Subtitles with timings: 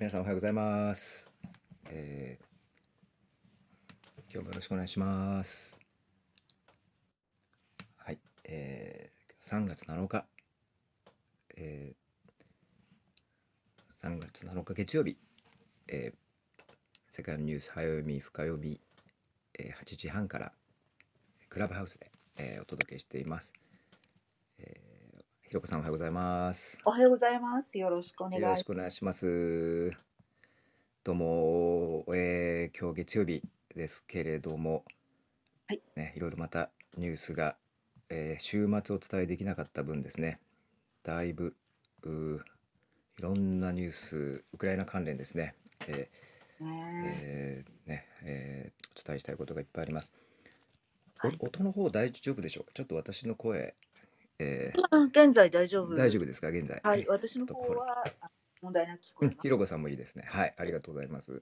[0.00, 1.30] 皆さんおはようございます。
[1.90, 2.44] えー
[4.32, 5.78] 今日もよろしくお願いします。
[7.98, 10.24] はい、えー、3月7日、
[11.54, 15.18] えー、3月7日月曜日、
[15.88, 16.64] えー、
[17.10, 18.80] 世界のニュース早読み深読み、
[19.58, 20.52] えー、8時半から
[21.50, 23.52] クラブハウスで、えー、お届けしています。
[25.50, 26.80] えー、ひろこさんおはようございます。
[26.84, 27.76] おはようございます。
[27.76, 28.50] よろしくお願いします。
[28.50, 29.90] よろしくお願いします。
[31.02, 33.42] どうも、えー、今日月曜日
[33.74, 34.84] ですけれども、
[35.66, 35.82] はい。
[35.96, 37.56] ね、いろいろまたニュースが、
[38.10, 40.38] えー週末お伝えできなかった分ですね、
[41.02, 41.56] だいぶ、
[42.04, 42.38] うー
[43.18, 45.56] いろんなニュース、ウクライナ関連ですね、
[45.88, 50.12] えーねえーね、えーお伝えしたいことがいっぱいあります。
[51.18, 51.36] はい。
[51.40, 52.64] お音の方大丈夫でしょう？
[52.66, 53.74] かちょっと私の声、
[54.40, 56.10] え今現在大丈ー大夫。
[56.10, 56.48] 丈夫ですか？
[56.48, 56.80] 現在。
[56.82, 57.06] はい。
[57.06, 58.30] 私の方はあ
[58.62, 59.42] 問題なく聞こうん、えます。
[59.42, 60.24] ひろこさんもいいですね。
[60.26, 61.40] はい、ありがとうございます。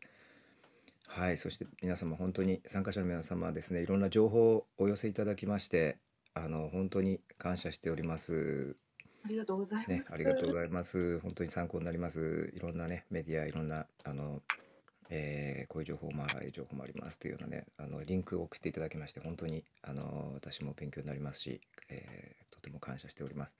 [1.07, 5.99] はい、そして皆様本当に参加者の皆様ですね、いろんな情報をお寄せいただきまして、
[6.35, 8.77] あの本当に感謝しております。
[9.25, 11.19] ありがとうございまね、ありがとうございます。
[11.21, 12.53] 本当に参考になります。
[12.55, 14.43] いろんなね、メディア、いろんな、あの、
[15.11, 23.56] えーこういう情報もああいう情報もありますというようなね、あのリンクを送っていただきまして、本当にあの私も勉強になりますし、えーとても感謝しております。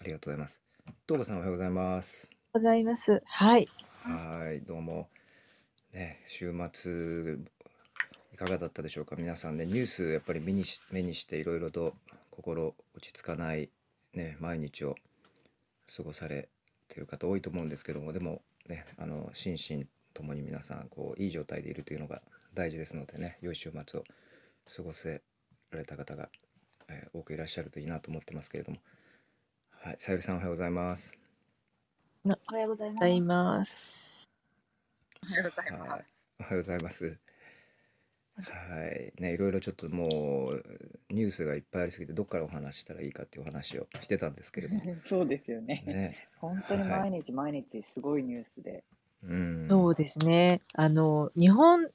[0.00, 0.60] ありがとうございます。
[1.08, 2.30] 東子さんおはようございます。
[2.52, 3.22] ございます。
[3.24, 3.68] はい。
[4.02, 5.08] はい、どうも。
[5.92, 7.38] ね、週末
[8.34, 9.16] いかがだったでしょうか？
[9.16, 11.94] 皆さんねニュースやっぱり目にし目にしていろいろと
[12.30, 13.70] 心落ち着かない、
[14.12, 14.94] ね、毎日を
[15.96, 16.48] 過ごされ
[16.88, 19.86] てる方多いと思うんですけどもでもねあの心身
[20.18, 22.20] ともに皆さんこういい状態でいるというのが
[22.52, 24.04] 大事ですのでね良い週末を
[24.76, 25.22] 過ごせ
[25.70, 26.28] られた方が、
[26.88, 28.78] えー多くいらっしゃるといいなと思ってますけれども
[29.70, 31.12] はいさゆりさんおはようございます
[32.24, 34.28] おはようございます。
[35.22, 36.26] おはようございはいます。
[36.40, 37.18] おはようございます
[38.36, 38.86] は
[39.18, 39.22] い。
[39.22, 40.64] ね、いろいろちょっともう
[41.10, 44.82] ニュースがいっぱいありすぎて、どっからお話ししたらいいかっていうお話をしてたんですけれども。
[45.00, 45.84] そうですよね。
[45.86, 46.28] ね。
[46.38, 47.10] 本当にはい。
[47.10, 48.84] 毎日毎日すごいニュースで。
[49.22, 49.68] うん。
[49.70, 50.60] そうですね。
[50.74, 51.90] あの、日本、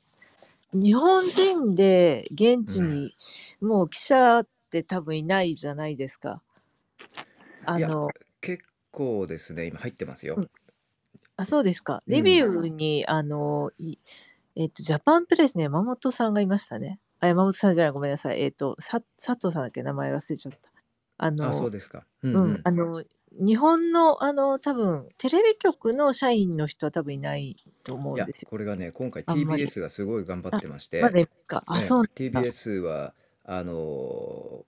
[0.73, 2.73] 日本人で現うん。
[2.73, 3.16] 地に
[3.61, 6.41] もう記者って多分いないじゃないですか。
[7.66, 8.09] あいや、の、
[8.41, 10.35] 結構ですね、今入ってますよ。
[10.38, 10.50] うん。
[11.38, 12.03] あ、そうですか。
[12.07, 12.63] うレビュん。
[12.63, 13.97] ーに、あの、い
[14.55, 17.00] えっと、ジャパンプレスの山本さんがいましたね。
[17.22, 18.41] あ、山本さんじゃない、ごめんなさい。
[18.44, 20.72] えっと、さ佐藤さんだっけ、名前忘れちゃった。
[21.23, 22.07] ああ、のそうですか。
[22.23, 22.66] うんうん、うん。
[22.66, 23.03] あの、
[23.34, 28.50] 日本の、あの、多分、テレビ局の社員の人は多分いないと思いや、うんですよ。
[28.50, 29.66] これがね、今回あんまり。
[29.66, 31.63] TBS がすごい頑張っあ、てましまだて、いか。
[31.67, 32.03] あ、ね、そう
[32.34, 32.47] なんだ。
[32.47, 33.13] TBS は、
[33.44, 34.66] あの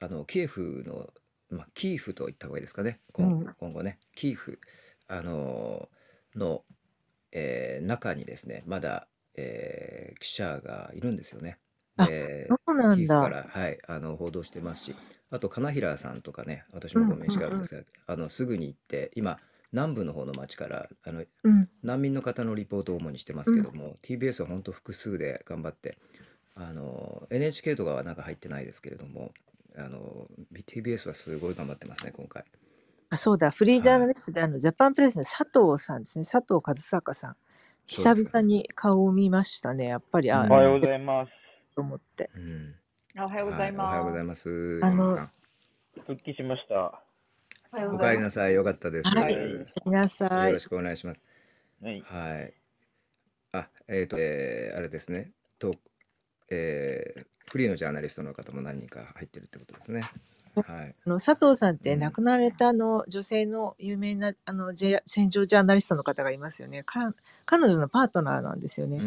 [0.00, 1.12] あの、キエフの、
[1.50, 3.56] まあ、キーフと言った方がいいですかね、う今ん。
[3.58, 4.60] 今後ね、キーフ、
[5.08, 5.88] あの
[6.36, 6.64] の、
[7.32, 11.58] えー中にですね、まだ、えー記者がいるんですよね。
[11.98, 14.96] あ、で、そうなんから、はい、あの報道してますし、
[15.30, 19.38] あと金平さんとかね、私うんもご名刺があるんうんですが、あのすぐに行って、今、
[19.72, 21.70] 南部の方の町からあのうん。
[21.82, 23.56] 難民の方のリポートを主にしてますうん。
[23.56, 25.98] けども、TBS は本当複数で頑張って、
[26.56, 29.32] あの NHK とかは中入ってないですけれども、
[29.76, 30.28] あの
[30.66, 32.44] TBS はすごい頑張ってますね、今回。
[33.10, 33.50] あ、そうだ。
[33.52, 34.08] フリージャーナはい。
[34.08, 36.24] リストで、あの、ジャパンプレスの佐藤さんですね。
[36.26, 37.36] 佐藤和孝さん。
[37.86, 38.34] 久そうですか。
[38.34, 39.86] 々に顔を見ましたね。
[39.86, 40.80] やっぱり、うあ、おはようん。
[40.80, 41.32] ございます。
[41.74, 42.30] と思って。
[42.34, 42.74] うん。
[43.16, 45.28] おはようござはいい、おはようございまます、あの。
[46.06, 47.02] 復帰しました。
[47.72, 48.16] おはようおございます。
[48.16, 49.08] 帰りなさい、よかったです。
[49.08, 49.66] はい。
[49.86, 50.46] なさい。
[50.48, 51.20] よろしくお願いします。
[51.82, 52.00] はい。
[52.02, 52.54] はい。
[53.52, 55.32] あ、えっと、えーあれですね。
[55.58, 55.74] と、
[56.50, 60.02] えーフリーのジャーナリストの方も何人か入ってるってことですね。
[60.62, 60.96] はい。
[61.06, 61.80] あの佐藤さんっうん。
[61.80, 66.82] て亡くなられたあの女性の有名なあの戦場ジャーナリストの方がいますよね。
[66.84, 67.14] か
[67.46, 68.98] 彼女のパートナーなんですよね。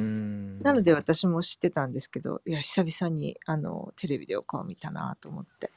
[0.62, 0.96] なのでん。
[0.96, 5.72] 私も知ってたんですけど、いや久々にあのテレビでお顔見たなと思って。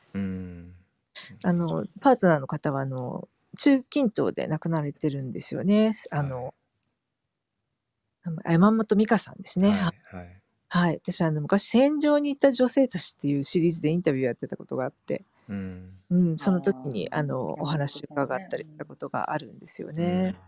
[1.43, 5.93] あのパートナーの方はあの中近東で亡くなられてるんですよね。
[6.11, 6.55] あはの
[8.25, 9.63] 名前山本美香さんですい。
[9.63, 9.71] ね。
[9.71, 9.87] は。
[9.87, 10.41] はいはい。
[10.69, 10.95] はい。
[11.03, 15.25] 私あの昔戦場に行った女性たちっていうシリーズでインタビューやってたことがあって。
[15.51, 16.05] うん。
[16.11, 18.49] うん、その時あにあのお話伺っね。
[18.49, 20.37] たりしたことがあるんですようね。
[20.37, 20.39] ん。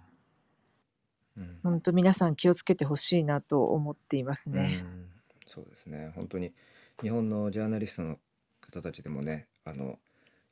[1.36, 1.62] うん。
[1.62, 4.60] 本当皆さん気をつけてほしいなと思っていますうね。
[4.60, 5.10] ん。
[5.46, 6.12] そうですね。
[6.14, 6.52] 本当に
[7.02, 8.18] 日本のジャーナリストの
[8.60, 9.98] 方たちでもね、あの、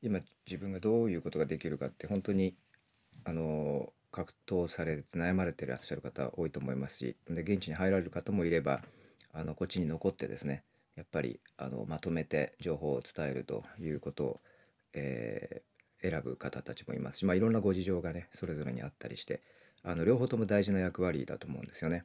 [0.03, 2.57] 今自分がどういうことができるかって本当に
[3.25, 8.83] あの格闘されて悩まれていらっしゃる方多いと思いますしで現地に入られる方もいれば
[9.33, 10.65] あのこっちに残ってですね
[10.97, 14.41] やっぱりあのまとめて情報を伝えるということを、
[14.93, 15.71] えー
[16.03, 19.43] 選ぶ方たちもいますし、まあ、いろんなご事情がねそれぞれにあったりして
[19.83, 22.05] あの両方とも大事な役割だと思うんですよね。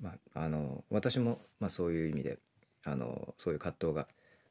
[0.00, 2.38] まあ、あの私も、まあ、そういう意味で
[2.84, 4.06] あのそういう葛藤が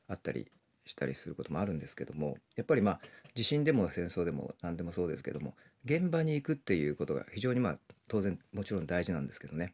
[0.07, 0.51] あったり
[0.85, 2.99] したりすることもあるんですけどもやっぱりまあ
[3.33, 5.55] 地震でも戦争でも何でもそうですけども
[5.85, 7.77] 現場に行くっていうことが非常にまあ
[8.07, 9.73] 当然もちろん大事なんですけどね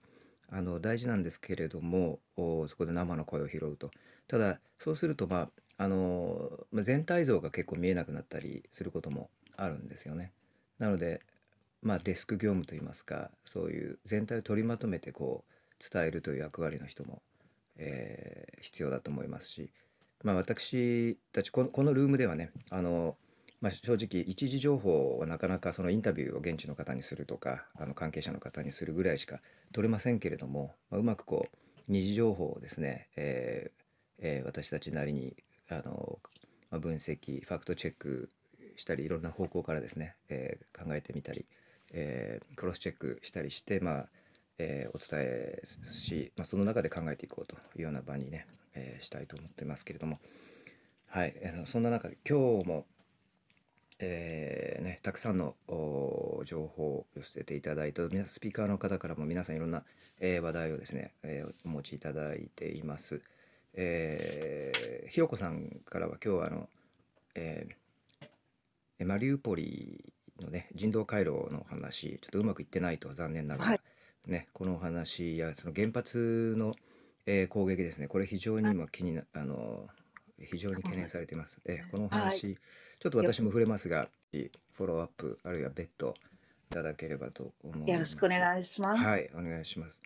[0.53, 3.89] あの大事なんですけれどもそこで生の声を拾うと
[4.27, 10.31] ただそうするとまああのま全体像が結構見えなくなったりすることもあるんですよね。
[10.77, 11.21] なので
[11.81, 17.21] まあデスク業務といいますかそういう全体を取りまとめてこう伝えるという役割の人も、
[17.77, 19.71] えー必要だと思いますし
[20.23, 23.17] まあ私たちこのこのルームではねあの、
[23.63, 29.39] まあ、正直一時情報はなかなかそのインタビューを現地の方にするとかあの関係者の方にするぐらいしか
[29.71, 31.57] 取れませんけれども、まあ、うまくこう
[31.87, 33.83] 二次情報をですね、えー
[34.19, 35.37] えー私たちなりに
[35.69, 36.19] あの、
[36.71, 38.29] まあ、分析ファクトチェック
[38.75, 41.45] したりいろんな方向からですね、えー考えてみたり、
[41.93, 44.09] えークロスチェックしたりして、まあ
[44.57, 50.19] えーお伝えし、まあ、その中で考えていこうというような場にね、えーしたいと思ってますけれども。
[51.07, 52.87] はいあのそんな中で今日も、
[53.99, 59.83] えーね、たくさんのお情報を寄せていただいて皆スピーカーの方からも皆さんいろんな、
[60.19, 63.21] えー話題をですね、えーお持ちいただいています。
[63.75, 66.69] えーひろこさんからは今日はあの、
[67.35, 73.79] えーマリウポリのね人道回廊の話ちょっとうまくいってないと残念ながら、はい
[74.27, 76.73] ねこのお話やその原発の、
[77.25, 79.87] えー攻撃ですねこれ非常に今気になあの
[80.39, 81.59] 非常に懸念されています。
[81.65, 82.57] えーこのお話、
[83.03, 86.15] ちょっと私も触れますがフォローアップあるいは別途
[86.71, 87.91] いただければと思います。
[87.91, 89.03] よろしくお願いします。
[89.03, 90.01] はい、お願いします。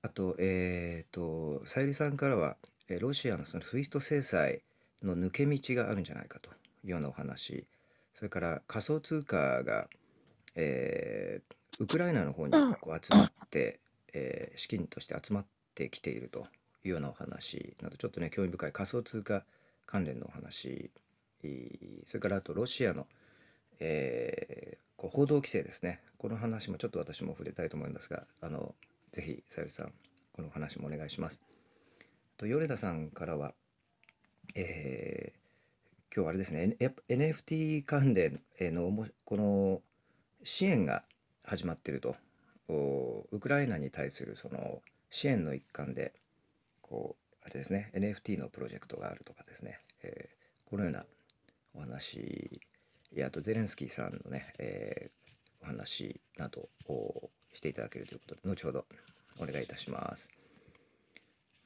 [0.00, 2.56] あと、えっ、と、さゆりさんからは、
[2.88, 4.62] えーロシアのそのスイスト制裁
[5.02, 6.48] の抜け道があるんじゃないかと
[6.82, 7.66] いうようなお話、
[8.14, 9.88] それから仮想通貨が、
[10.54, 13.80] えーウクライナの方にこう集まって、
[14.14, 16.46] えー資金として集まってきていると
[16.84, 19.44] いうようなお話など、ちょっとね、興味深い仮想通貨
[19.84, 21.03] 関連のお話、えー
[22.06, 23.06] それからあとロシアの、
[23.80, 26.00] えー報道規制ですね。
[26.16, 28.74] この話もちょっと私も触れたいと思いますが、あの
[29.12, 29.92] ぜひさゆりさん、
[30.32, 31.42] この話もお願いします。
[32.38, 33.52] と米田さんからは、
[34.54, 35.44] えー
[36.16, 36.76] 今日あれですね、
[37.08, 39.82] NFT 関連のこの
[40.44, 41.02] 支援が
[41.42, 42.14] 始まってると、
[42.68, 44.80] ウクライナに対するその
[45.10, 46.14] 支援の一環で、
[46.82, 51.04] こう、あれですね、NFT のプロジェクトがあるとかですね、えーこのような
[51.74, 52.60] お話、
[53.24, 55.24] あとゼレンスキーさんのね、えー
[55.62, 58.84] お話などをしていただけるということで、後ほど
[59.38, 60.30] お願いいたします。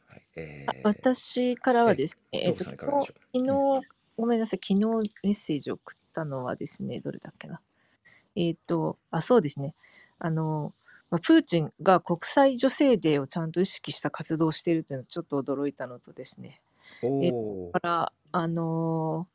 [0.06, 3.38] はい、えー私からはですね、えっと、どうぞいかがでしょう？
[3.38, 4.84] 昨日、ごめんなさい、昨日
[5.24, 7.60] メッセージを送ったのはですね、どれだっけな？
[8.36, 9.74] えっ、と、あ、そうですね。
[10.20, 10.72] あの、
[11.10, 16.60] まあ、プーチンが国際女性デーをちゃんと意識した活動をしているというのはちょっと驚いたのとですね。
[17.02, 17.08] お
[17.68, 19.26] おだから、あの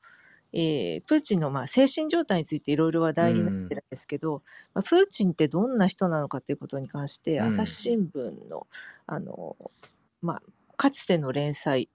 [0.54, 7.48] えープーチンのまあ精神状態についていろいろ話題になってるんですけど、まあ、プーチンってどんな人なのかということに関して、うん。
[7.48, 8.68] 朝日新聞の、
[9.08, 9.58] あの
[10.22, 10.42] まあ、
[10.78, 11.90] かつての連載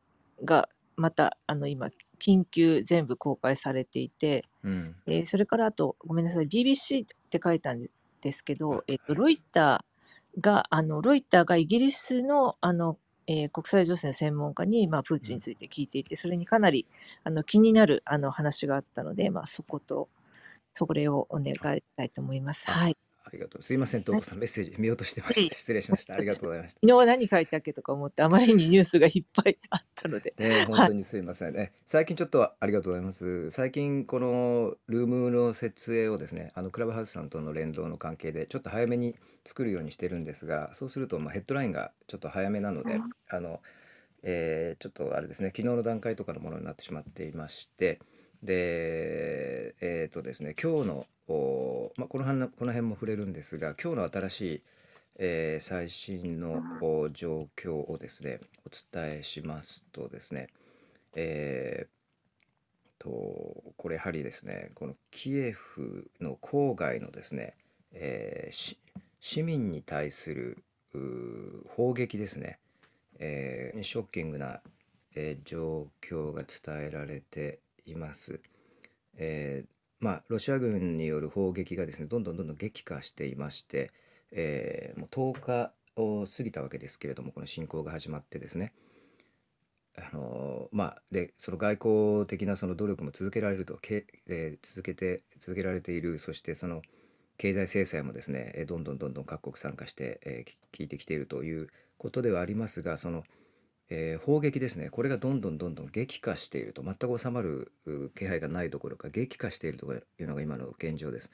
[0.44, 1.88] がまたあの今
[2.18, 4.96] 緊急全部公開されていて、うん。
[5.06, 7.86] えーそれからあとごめんなさい BBC って書いたん
[8.20, 12.98] ですけど、えーとロイターがあのロイターがイギリスのあの、
[13.28, 16.86] えー国際情勢の専門家に、まあ、プーチンについて聞いていて、それにかなり
[17.24, 20.08] あの気になるあの話があったので、まあ、そこと
[20.72, 22.70] それをお願いしたいと思います。
[22.70, 22.96] はい、
[23.28, 23.62] ありがとう。
[23.62, 25.54] すいません、トーコさん、メッセージ見ようとしてました。
[25.54, 26.14] 失礼しました。
[26.14, 26.80] ありがとうございました。
[26.82, 30.34] 昨日何書いたっけとか思ってあまりにニュースがいっぱいあったので。
[30.40, 31.72] ね、本当にすいませんね。
[31.84, 33.50] 最近ちょっとありがとうございます。
[33.50, 43.60] 最近このルームの設営をですね、あのクラブハウスさんとの連動の関係でちょっと早めに作るようにしてるんですが、そうするとまあヘッドラインがちょっと早めなので、うんあの、
[44.22, 48.00] えーちょっとあれですね、昨日の段階とかのものになってしまっていまして、
[48.42, 54.62] で、えっとですね、今日の、おまあ、この辺のこの辺も触れるんですが、今日の新しい、
[55.18, 60.48] えー最新のお状況をですね、お伝えしますとですね、
[61.14, 61.98] えー
[62.98, 63.08] と
[63.76, 67.54] これやはりですねこのキエフの郊外のですね、
[67.92, 68.78] えーし
[69.20, 70.58] 市民に対する
[71.76, 72.58] 砲撃ですね、
[73.18, 74.60] えーショッキングな、
[75.14, 77.58] えー状況が伝えられて
[77.90, 78.40] います。
[79.16, 79.68] えー
[80.00, 83.90] まあ、ロシア軍による砲撃がですねどんどんどんどん激化していまして、
[84.30, 88.72] えーもう10日を過ぎたわけですけれどもこの侵攻が始まってですね
[89.96, 96.82] あのまあでその外交的なその努力も続けられるとけ、えー続けて続けられているそしてその
[97.38, 103.22] 経済制裁もですね、どんどんどんどん各国参加して、えー、聞いてきているということではありますがその、
[103.90, 107.72] えー砲撃ですねこれがどんどんどんどん激化していると全く収まる
[108.16, 111.30] 気配がないどころか激化しているというのが今の現状です。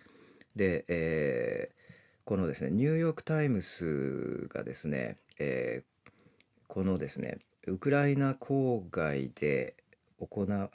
[0.56, 1.84] で、えー
[2.24, 5.94] このですねニューヨーク・タイムズがですね、えー
[6.66, 9.74] このですねウクライナ郊外で
[10.18, 10.70] 行う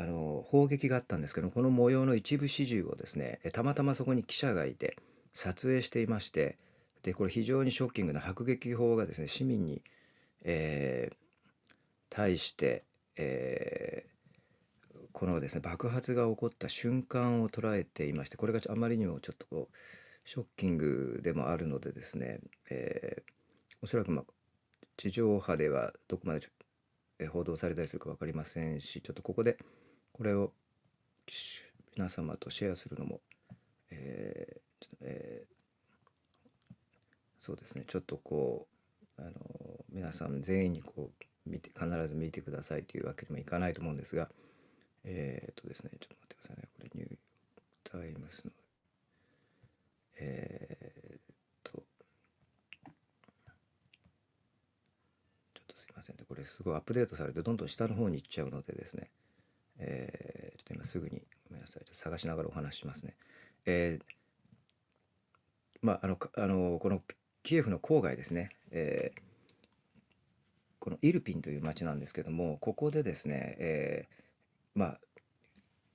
[0.00, 4.96] あの砲撃があったんですけどこの模様の一部始終をですねたまたまそこに記者がいて
[5.32, 6.56] 撮影していまして
[7.02, 9.82] でこれ非常にショッキングな迫撃砲がですね市民に、
[10.44, 11.16] えー
[12.10, 12.84] 対して、
[13.16, 14.08] えー
[15.12, 22.38] このですね爆発が起こった瞬間を捉えていましてこれがあまりにもちょっとこうショッキングでもあるのでですね、
[22.70, 23.32] えー
[23.80, 24.24] おそらく、まあ、
[24.96, 26.40] 地上波ではどこまで
[27.20, 29.56] え報道されたりするか分かりませんしちょっとここで
[30.12, 30.52] これを
[31.96, 33.20] 皆様とシェアするのも、
[33.90, 35.58] えーえー
[37.40, 38.77] そうですねちょっとこう
[39.18, 39.30] あの
[39.90, 44.28] 皆さん全員にこう見て必ず見てくださいというわけにもいかないと思うんですが
[45.04, 46.68] えーっとですねちょっと待ってくださいね。
[46.76, 47.16] これニュー・
[47.84, 48.52] タイムズの
[50.20, 51.20] えーっ
[51.64, 59.10] とちょっとすいませんこれすごいアップデートされてどんどん下の方に行っちゃうのでですね
[59.78, 61.84] えーちょっと今すぐにごめんなさい。
[61.84, 63.16] ちょっと探しながらお話ししますね。
[63.64, 64.04] えー
[65.80, 67.00] まああのあのこの
[67.48, 69.20] キエフの郊外ですね、えー
[70.80, 74.98] このイルピンという町なんですけどもここでですね、えーまあ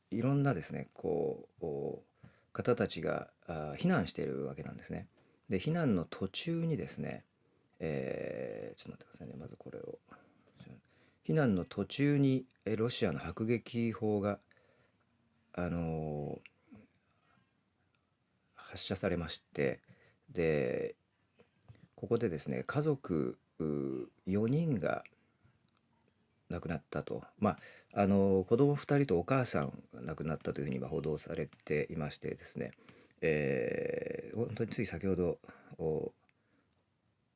[0.10, 5.06] いろんなですねこう方たちが避難しているわけなんですね。
[5.48, 7.24] で避難の途中にですね、
[7.80, 9.36] えーちょっと待ってくださいね。
[9.40, 10.00] まずこれを。
[11.28, 14.40] 避難の途中にロシアの迫撃砲が
[15.54, 16.78] あのー
[18.56, 19.82] 発射されまして
[20.32, 20.96] で
[22.04, 24.08] ここでですね家族4
[24.50, 25.06] 人が
[26.50, 27.24] 亡くなったと。
[27.40, 32.72] まああの子供2人とお母さんが亡くなったというふうに今報道されていましてですね、
[33.22, 35.38] えー本当につい先ほど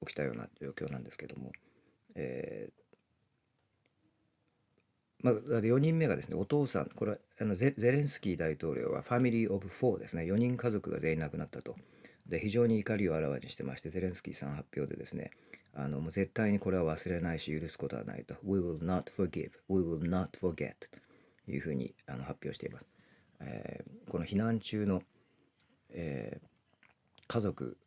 [0.06, 1.54] 起きたような状況なんですけども、
[2.16, 11.76] えーまあ、4人目がですねお父さんこれはあのゼゼレンスキー大統領は family of four ですね4人家族が全員亡くなったと。
[12.28, 15.32] で非常に怒りをあらわにしてましてゼレンスキーさん発表でですね
[15.74, 18.36] あのもう絶対にこれは忘れないし許すことはないと。
[18.44, 19.52] We will not forgive.
[19.70, 20.74] We will not forget.
[21.46, 22.88] というふうにあの発表しています、
[23.40, 25.02] えーこの避難中の、
[25.92, 26.48] えー
[27.30, 27.78] 家族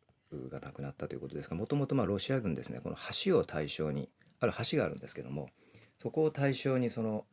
[0.51, 2.95] が亡くなったということですがもともとロシア軍ですねこの
[3.25, 4.07] 橋を対象に
[4.39, 5.49] ある橋があるんですけども
[6.01, 7.25] そこを対象にその、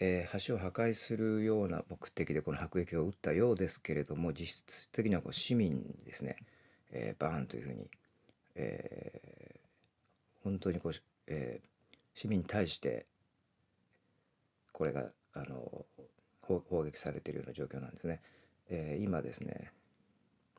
[0.00, 6.36] えー橋を破壊するような目的でこの迫撃を撃ったようですけれども実質的にはこう市民ですね、
[6.90, 7.90] えーバーンというふうに、
[8.54, 9.58] えー
[10.44, 10.92] 本当にこう、
[11.26, 11.60] え
[12.14, 13.06] 市民に対して
[14.72, 15.84] これがあの
[16.40, 18.20] 砲撃されているような状況なんですね。
[18.70, 19.72] え今ですね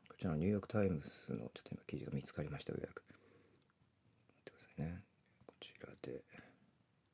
[0.08, 3.02] こちらのニューヨーク・タイムズのちょっと今記事が見つかりましたようやく。
[3.08, 5.00] 待ってくださいね。
[5.46, 6.20] こちらで。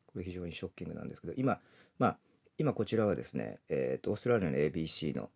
[0.06, 1.61] これ非常にショッキングなんですけど、今、
[1.99, 2.19] まあ、
[2.59, 5.31] 今こちらはですね、えーと、オーストラリアの ABC の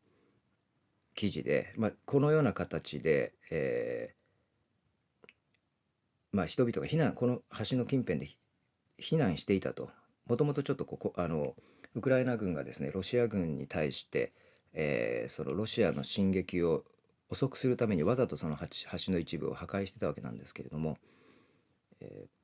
[1.15, 4.21] 記事で、まあ、このような形で、えー
[6.33, 8.29] まあ、人々が避難、この橋の近辺で
[9.01, 9.91] 避難していたと。
[10.27, 11.57] もともとちょっとここ、あの、
[11.95, 14.33] ウクライナ軍がですね、ロシア軍に対して、
[14.73, 16.85] えーそのロシアの進撃を
[17.29, 20.99] 遅くするためにわざとその橋橋の一部を破壊してたわけなんですけれども、
[22.01, 22.40] えー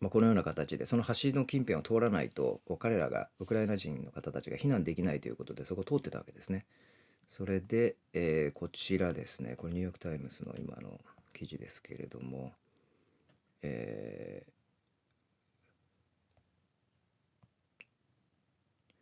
[0.00, 6.66] まあ、このような形でその橋の近辺を通らないと彼らがウクライナ人の方たちが避難できないということでそこを通ってたわけですね。
[7.28, 11.00] それで、えーこちらですねこれニューヨーク・タイムズの今の
[11.34, 12.52] 記事ですけれども、
[13.62, 14.50] えー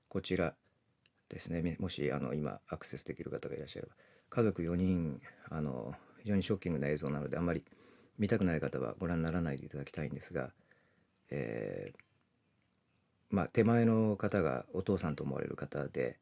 [0.09, 0.55] こちら
[1.29, 3.95] ですねもしあの今アクセスできる方がいらっしゃれば
[4.31, 7.65] 家族4人あの非常にショッキングな映像なのであんまり
[8.19, 10.51] 見たくない方はご覧にならないでいただきたいんですが、
[11.31, 12.01] えー
[13.29, 16.17] まあ手前の方がお父さんと思われる方で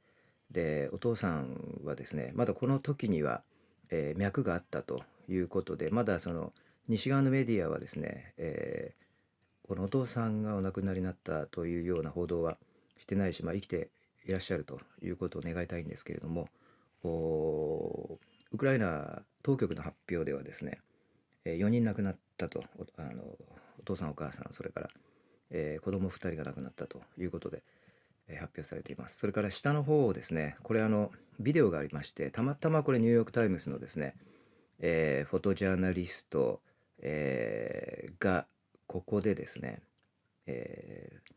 [0.50, 3.42] でお父さんはですねまだこの時には、
[3.90, 6.52] えー脈があったということでまだその
[6.88, 9.04] 西側のメディアはですね、えー
[9.66, 12.58] このお父さんがお亡くなりになったというような報道は
[12.98, 13.88] してないし、まあ、生きて
[14.26, 16.48] いらっしゃるということを願いたいんですけれども
[17.02, 18.18] お
[18.52, 20.80] ウクライナ当局の発表ではですね、
[21.44, 22.62] 4人亡くなったと
[22.98, 23.24] あの
[23.84, 24.90] 父さんお母さんそれから、
[25.50, 27.62] えー子供2人が亡くなったということで、
[28.28, 29.18] えー発表されています。
[29.18, 31.10] それから下の方ですね、これあの
[31.40, 34.14] ビデオがありまして、たまたまこれニューヨーク・タイムズのですね、
[34.80, 36.60] えーフォトジャーナリスト、
[37.00, 38.46] えーが
[38.86, 39.82] ここでですね、
[40.46, 41.34] えー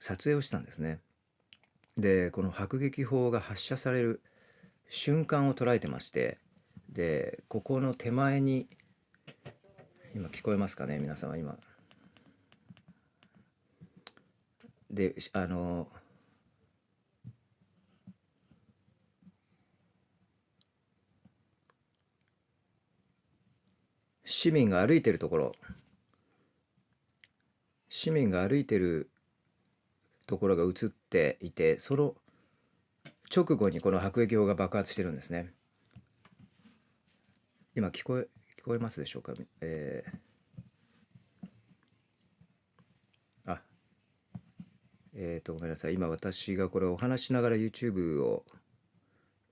[0.00, 1.00] 撮影をしたんですね。
[1.96, 4.22] で、この迫撃砲が発射される
[4.88, 6.38] 瞬間を捉えてまして、
[6.88, 8.68] で、ここの手前に、
[10.14, 11.58] 今聞こえますかね、皆様今。
[14.90, 15.88] で、あの、
[24.24, 25.52] 市民が歩いてるところ、
[27.88, 29.10] 市民が歩いてる
[30.26, 32.14] ところが映っていて、その
[33.34, 35.52] 直後にこの迫撃砲が爆発してるんですね。
[37.76, 38.28] 今聞こえ、
[38.68, 39.34] こえますでしょうか？
[39.60, 40.18] えー
[43.46, 43.62] あ、
[45.14, 45.94] えっ、と、ごめんなさい。
[45.94, 48.44] 今私がこれお話しながら YouTube を、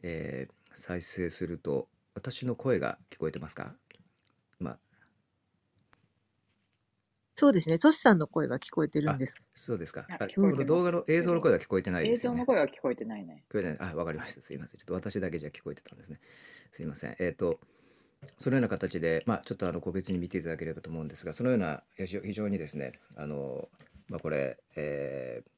[0.03, 3.75] えー再生すると、私の声が聞こえてますか？
[4.61, 4.79] 今、
[7.35, 7.79] そうですね。
[7.79, 9.43] トシさんの声が聞こえてるんです。
[9.55, 10.07] そうですか。
[10.11, 12.37] あこの動画の映像の声は聞こえてないで映すよね。
[12.37, 13.45] 像の声は聞こえてないね。
[13.49, 13.79] 聞こえてない。
[13.91, 14.43] あ、わかりました。
[14.43, 14.79] すいません。
[14.79, 16.21] ちょっと私だけじゃ聞こえてたんですね。
[16.73, 17.17] すいません。
[17.19, 17.59] えっ、と、
[18.39, 23.69] そのような形で、まあ、ちょっとあの個別に見ていただければと思うんですが、そのような非常にですね、あの、
[24.09, 25.51] まあ、これ、えー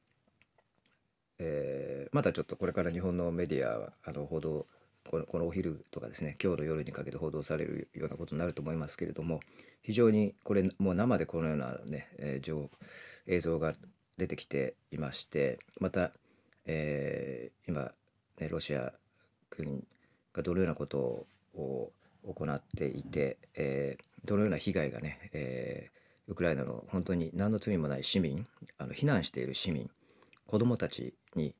[1.39, 4.67] えーまだちょっとこれから日本のメディアはあの報道
[5.09, 9.39] このこのお昼とかですね今日の夜にかけて報道されるようなことになると思いますけれども
[9.81, 12.69] 非常にこれもう生でこのようなね、えー情
[13.27, 13.73] 映像が
[14.17, 16.11] 出てきていましてまた、
[16.65, 17.91] えー今、
[18.39, 18.91] ね、ロシア
[19.51, 19.85] 軍
[20.33, 21.91] がどのようなことを
[22.23, 25.99] 行っていて、えーどのような被害がね、えー
[26.31, 28.45] ウクライナの本当に何の罪もない市民
[28.77, 29.89] あの避難している市民
[30.45, 31.55] 子どもたちに、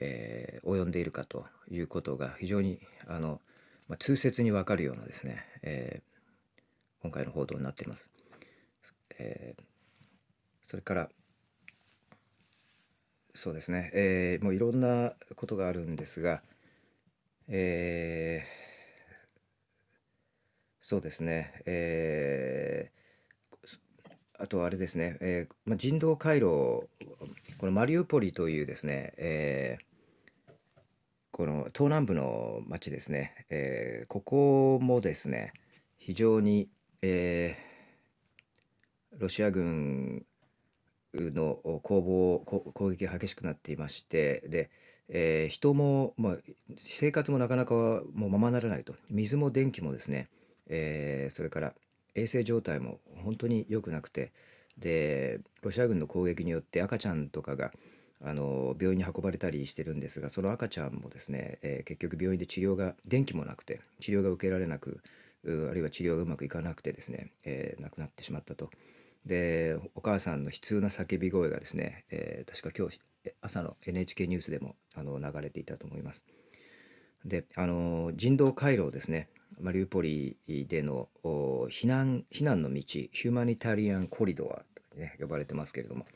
[0.00, 3.40] えー及んでいるかということが非常にあの、
[3.88, 6.10] まあ、痛切に分かるようなですね、えー
[7.02, 8.10] 今回の報道になっています。
[9.18, 9.62] えー
[10.66, 11.08] それから
[13.34, 16.42] そうですね、えーもういろんなことがあるんですが、
[17.48, 18.69] えー
[20.82, 23.00] そうですね、えー
[24.42, 26.88] あとあれですね、えーまあ、人道回廊、
[27.58, 29.84] このマリウポリというですね、えー
[31.30, 35.52] この東南部の町ですね、えーここもですね、
[35.98, 36.70] 非常に、
[37.02, 40.24] えーロシア軍
[41.12, 44.70] の攻防、攻撃が激しくなっていまして、で、
[45.10, 46.36] えー人も、まあ、
[46.78, 47.74] 生活もなかなか
[48.14, 50.30] もうままならないと、水も電気もですね、
[50.70, 51.74] えーそれから
[52.14, 54.32] 衛生状態も本当に良くなくて、
[54.78, 57.70] で、ロシア軍の攻撃によって赤ちゃんとかが
[58.22, 65.00] あの病院に運ばれたりしてるんですが、その赤ちゃんもですね、えー結局病院で治療が、電気もなくて、治療が受けられなく、
[65.44, 68.70] あるいは治療がうまくいかなくてですね、えー亡くなってしまったと。
[69.26, 73.00] で、お母さんの悲痛な叫び声がですね、えー確か今日
[73.42, 76.24] 朝の NHK ニュースでもあの流れていたと思います。
[77.24, 79.28] で、あの人道回廊ですね、
[79.58, 80.36] マリウポリ
[80.68, 86.06] での避難避難の道、ヒューマニタリアンコリドアと、ね、呼ばれてますけれども、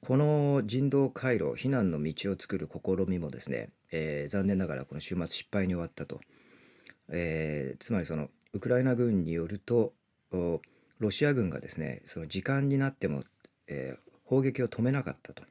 [0.00, 6.20] この人道回廊、避難の道を作る試みもですね、えー残念ながらこの週末失敗に終わったと。
[7.10, 9.92] えーつまりそのウクライナ軍によると
[10.98, 13.22] ロシア軍がですねその時間になっても、
[13.66, 15.42] えー砲撃を止めなかったと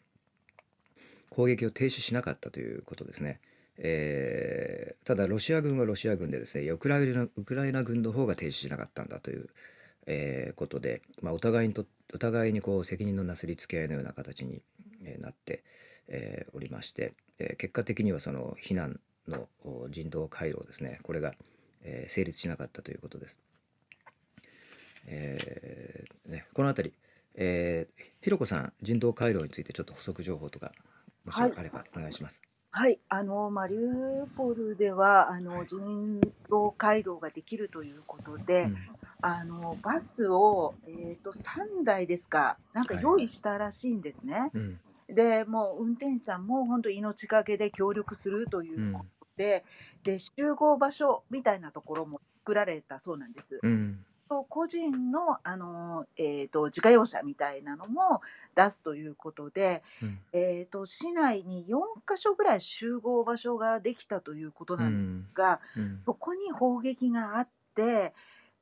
[1.31, 3.39] 攻撃を停止しなかったということですね、
[3.77, 9.47] えーただロシア軍はロシア軍でですねウクライナウクライナ軍の方が停止しなかったんだという、
[10.05, 14.61] えーことで、まあ、お互いにとお互いにこう責任のなすりつけ合いのような形に、
[15.19, 15.63] なって、
[16.09, 19.47] えーおりまして、えー結果的にはその避難の
[19.89, 21.33] 人道回廊ですねこれが、
[21.83, 23.39] えー成立しなかったということです。
[25.05, 26.95] えーね、この辺り、
[27.35, 27.87] え、
[28.19, 30.73] ひろこさん人道回廊についてちょっと補足情報とか
[31.23, 32.41] もしあればお願いします。
[33.09, 38.77] あのマリウポルではあの人道回廊ができるということで、うん。
[39.21, 43.03] あのバスを、えー、と3台ですか、なんかはい。
[43.03, 44.51] 用意したらしいんですね。
[44.53, 44.79] うん。
[45.09, 49.05] でもう運転手さんも本当、命がけで協力するということ
[49.37, 49.63] で,、
[50.03, 53.59] で、集合場所みたいなところも作られたそうなんです。
[53.61, 54.05] うん。
[54.27, 58.21] と個人のあの、えー、と自家用車みたいなのも
[58.57, 60.19] 出すということで、うん。
[60.33, 65.33] えー、と市内に4か所ぐらい集合場所ができたということうなんですん。
[65.33, 66.01] が、うん。
[66.05, 68.13] そこに砲撃があって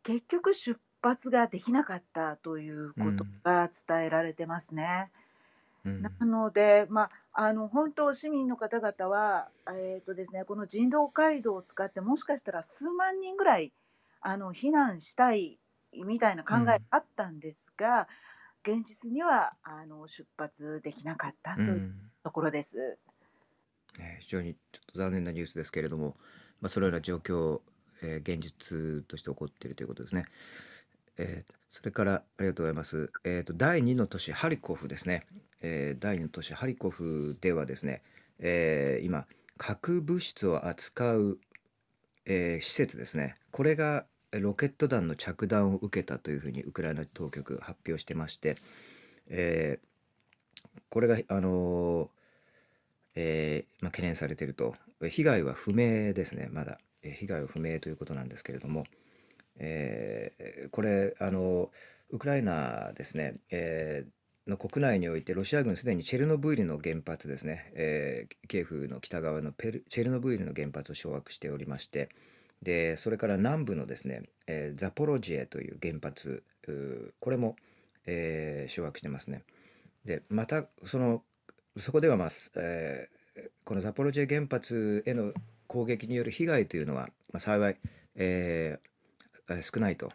[0.03, 5.12] 結局出発ができなかったということが伝えられてますね。
[5.86, 6.01] うん。
[6.19, 13.71] なので、まあ、あの本当、市民の方々は、えーとですね、この人道回廊を使って、もしかしたら数万人ぐらい
[14.21, 15.60] あの避難したい
[15.93, 18.08] みたいな考えがあったんですが、
[18.65, 22.97] 現実にはあの出発できなかったとういうんところです。
[23.99, 26.17] ね、非常にちょっと残念なニュースですけれども、
[26.60, 27.62] まあ、そのような状況、
[28.01, 30.25] えー現実として起こっているということですね。
[31.17, 33.12] えーそれからありがとうございます。
[33.23, 35.28] えーと第2の都市ハリコフですね。
[35.62, 38.01] えー第2の都市ハリコフではですね、
[38.39, 41.39] えー今核物質を扱う、
[42.25, 43.38] えー施設ですね。
[43.51, 48.56] これがえロケット弾の着弾を受けたというふうにウクライナ当局発表してまして、
[49.28, 49.88] えー
[50.89, 52.08] これがあのー
[53.15, 54.76] えーまあ、懸念されていると。
[55.10, 56.80] 被害は不明ですねまだ。
[57.04, 58.86] え被害は不明ということなんですけれども、
[59.58, 61.69] えこれあの
[62.10, 64.06] ウクライナですね、え
[64.48, 72.10] の国内においてロシア軍すでにチェルノブイリの原発ですね、えーキエフの北側のペルチェルノブイリの原発を掌握しておりまして
[72.65, 76.43] でそれから南部のですね、えーザポロジエという原発
[77.19, 77.56] これも、
[78.08, 79.43] えー掌握してますね。
[80.04, 81.21] でまたその
[81.78, 83.15] そこでは、まあえー
[83.63, 85.34] このザポロジエ原発への
[85.67, 87.78] 攻撃による被害というのは、まあ、幸い、
[88.15, 90.12] えー少ないと、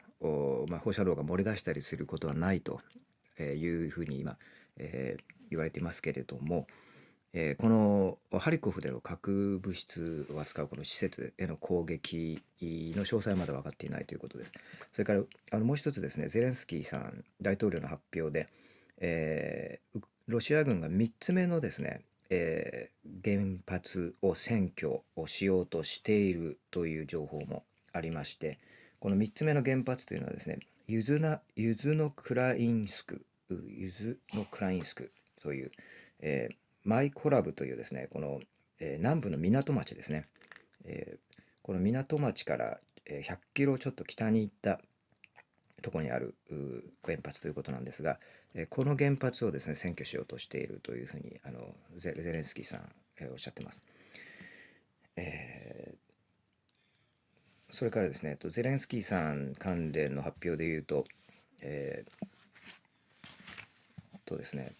[0.68, 2.80] まあ、放射能が漏れ出したりすることはないと
[3.38, 4.36] いうふうに今、
[4.76, 6.66] えー言われていますけれども、
[7.32, 14.52] えーこのハリコフでの核物質を扱うこの施設への攻撃の詳細まだ分かっていないということです。
[14.92, 18.48] それからあのもう一つですねゼレンスキーさん大統領の発表で、
[18.98, 28.58] えーロシア軍が3つ目のですね、えー原発を占拠をしようとしているという情報もありまして
[29.00, 35.12] この3つ目の原発というのはですねユズナユズノクラインスクユズノクラインスク
[35.42, 35.72] という、
[36.20, 38.40] えーマイコラブというですねこの、
[38.78, 40.26] えー南部の港町ですね、
[40.84, 44.80] えーこの港町から、えー100キロちょっと北に行った
[45.82, 46.34] ところにある
[47.04, 48.18] 原発ということなんですが、
[48.54, 52.88] えーこの原発をですね占拠しようとしているというふうにあのゼレンスキーさん、
[53.20, 53.82] えーおっしゃってます。
[55.16, 56.10] えー
[57.72, 61.04] それからですね、とゼレンスキーさん関連の発表で言うと、
[61.60, 62.26] えー
[64.26, 64.74] とですね、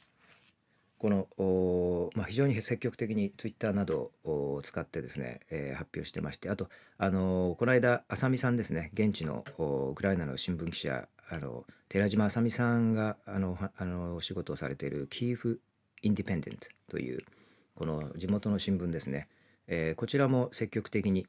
[1.01, 9.43] この、まあ、非常に積極的にツイッターなどを使ってですね、えー発表してまして、あと、あのーこの間、浅見さんですね、現地の
[9.91, 15.61] ウクライナの新聞記者、あの寺島浅見さんがあのあのお仕事をされているキーフ・
[16.03, 17.23] インディペンデントという
[17.77, 19.29] この地元の新聞ですね、
[19.69, 21.27] えーこちらも積極的に、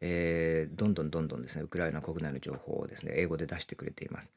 [0.00, 4.32] えーどんどんどんどんですねウクライナ国内の情報をですね英語で出してくれています。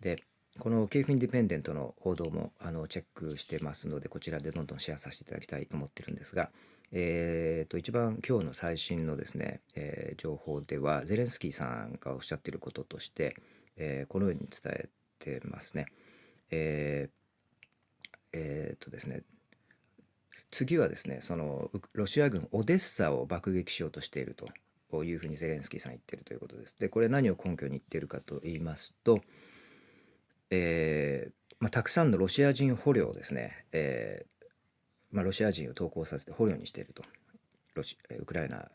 [0.00, 0.22] で
[0.58, 6.50] このケーフ・インディペンデントの報道もあのチェックしてますのでこちらでどんどんシェアさせていただきたいと思ってるんですが、
[6.92, 13.36] えーと一番今日の最新のですね、えー情報ではゼレンスキーさんがおっしゃっていることとして、
[13.76, 14.88] えーこのように伝え
[15.18, 15.86] てますね。
[16.50, 17.10] えー
[18.32, 19.22] えーとですね
[20.50, 24.34] 次はですねそのロシア軍オデッサを爆撃しようとしている
[24.90, 26.78] というふうにゼレンスキーさん言ってるということです。
[26.78, 29.20] でこれ何を根拠に言ってるかと言いますと、
[30.50, 34.46] えーまあ、たくさんのロシア人捕虜をですね、えー
[35.10, 37.02] まあ、ロシア人を投降させて捕虜にしていると
[37.74, 38.68] ロシウクライナ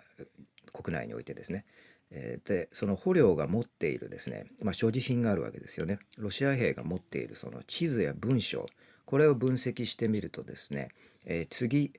[0.73, 1.65] 国内においてですね。
[2.11, 5.99] えーでその捕虜が持っているですね、まあ、所持品があるわけですよね。
[6.17, 8.67] ロシア兵が持っているその地図や文章
[9.05, 10.89] これを分析してみるとですね、
[11.25, 11.93] えー次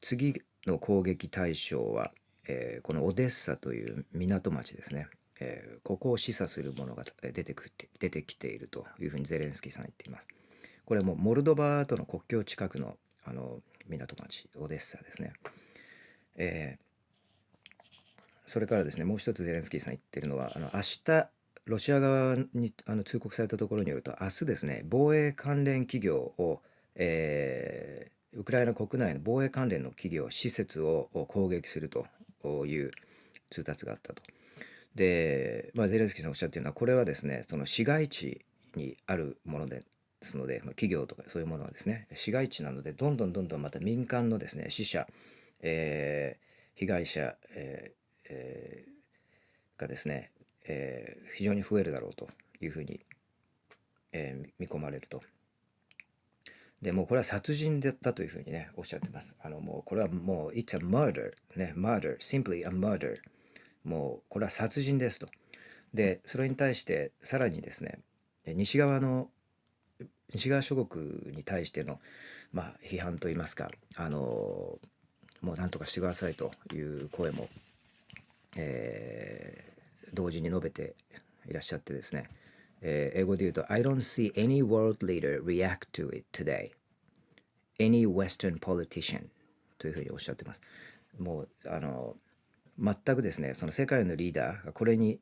[0.00, 2.12] 次の攻撃対象は、
[2.46, 5.08] えーこのオデッサという港町ですね、
[5.40, 10.28] えーここを示唆するものがえー出てくって出てきているというふうにゼレンスキーさん言っています。
[10.84, 15.32] これもモルドバとの国境近くのあの港町オデッサですね。
[16.36, 16.84] えー
[18.46, 21.28] それからですねもう一つゼレンスキーさん言ってるのはあの明日
[21.64, 26.60] ロシア側にあの通告されたところによると明日ですね防衛関連企業を、
[26.94, 32.04] えーウクライナ国内の防衛関連の企業施設を攻撃すると
[32.66, 32.90] いう
[33.48, 34.22] 通達があったと。
[34.94, 38.44] で、まあ、ゼレンスキーさんおっしゃってるのはこれはですねその市街地
[38.76, 39.82] にあるもので
[40.22, 45.06] すので、まあ、企業とかそういうものはですね市街地なのでどんどんどんどんまた民間のですね死者、
[45.60, 46.44] えー
[46.76, 50.32] 被害者、えーえーがですね、
[50.66, 52.28] えー非常に増えるだろうと
[52.60, 53.00] いうふうに、
[54.12, 55.22] えー見込まれると。
[56.82, 59.36] でもうこれは殺人だったというふうにねおっしゃってます。
[59.40, 63.18] あのもうこれはもう It's a murder ね murder simply a murder
[63.84, 65.28] もうこれは殺人ですと。
[65.92, 68.00] でそれに対してさらにですね
[68.46, 69.28] え西側の
[70.32, 72.00] 西側諸国に対しての、
[72.52, 74.78] まあ、批判といいますかあの
[75.40, 77.48] もう何とかしてくださいという声も、
[78.56, 79.74] えー
[80.14, 80.94] 同時に述べて
[81.48, 82.28] いらっしゃってですね、
[82.82, 86.70] えー英語で言うと I don't see any world leader react to it today.
[87.80, 89.24] Any western politician
[89.76, 90.62] というふうにおっしゃってます。
[91.18, 92.14] もうあの
[92.78, 95.20] 全くですねその世界のリーダーがこれに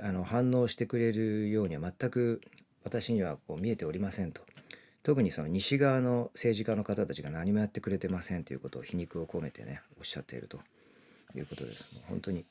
[0.00, 2.40] あの反応してくれるようには全く
[2.84, 4.42] 私にはこう見えておりませんと。
[5.02, 10.58] 特にその西側の政治家の方たちが何もやってくれてませんということを皮肉を込めてねおっしゃっていると。
[11.36, 11.86] いうことです。
[11.94, 12.44] もう本当に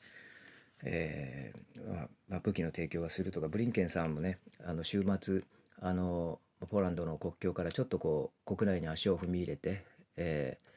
[0.82, 5.42] えーまあ、武器の提供はするとかブリンケンさんもねあの週末
[5.80, 9.84] あのポーランドの国境からちょっとこう国内に足を踏み入れて、
[10.16, 10.75] えー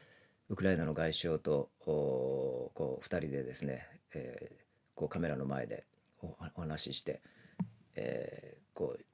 [0.49, 4.59] ウクライナの外相とこう2人でですね、えー
[4.95, 5.85] こうカメラの前で
[6.21, 7.21] お話しして、
[7.95, 9.05] えーこう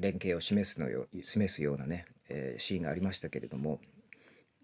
[0.00, 3.80] 連携を示すのよ示すようなね、えーシーンがありましたけれども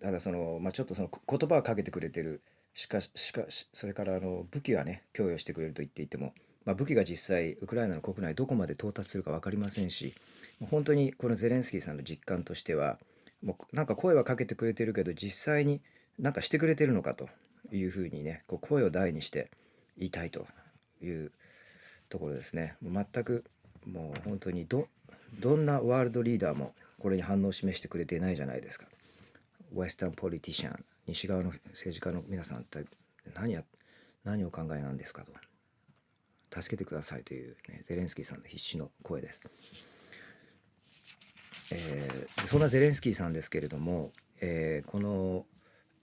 [0.01, 2.43] ただその、まあ、ちょっとその言葉はかけてくれてる
[2.75, 6.33] しかししかしそれからあの武器はね供与してくれると言っていても、
[6.65, 10.15] まあ、武器が実際ウクライナの国内どこまで到達するか分かりませんし
[10.71, 12.99] 本当にこのゼレンスキーさんの実感としては
[13.45, 15.83] もうなんか声はかけてくれてるけど実際に
[16.19, 17.29] なんかしてくれてるのかと
[17.73, 19.51] いうふうにねこう声を大にして
[19.97, 20.47] 言いたいと
[21.03, 21.33] いう
[22.09, 22.77] ところですね。
[22.83, 23.45] もう全く
[23.87, 24.89] もう本当にど
[25.41, 28.87] どんなワールドリーダーもこれに反応を示してくれていないじゃないですか。
[29.73, 32.85] ウェスタンポリティシャン西側の政治家の皆さんって
[33.35, 33.63] 何や
[34.25, 35.33] 何を考えなんですかと
[36.61, 39.43] 助けてくださいという、ね、ゼレンスキーさんの必死の声です。
[41.71, 45.45] えーそんなゼレンスキーさんですけれども、えーこの、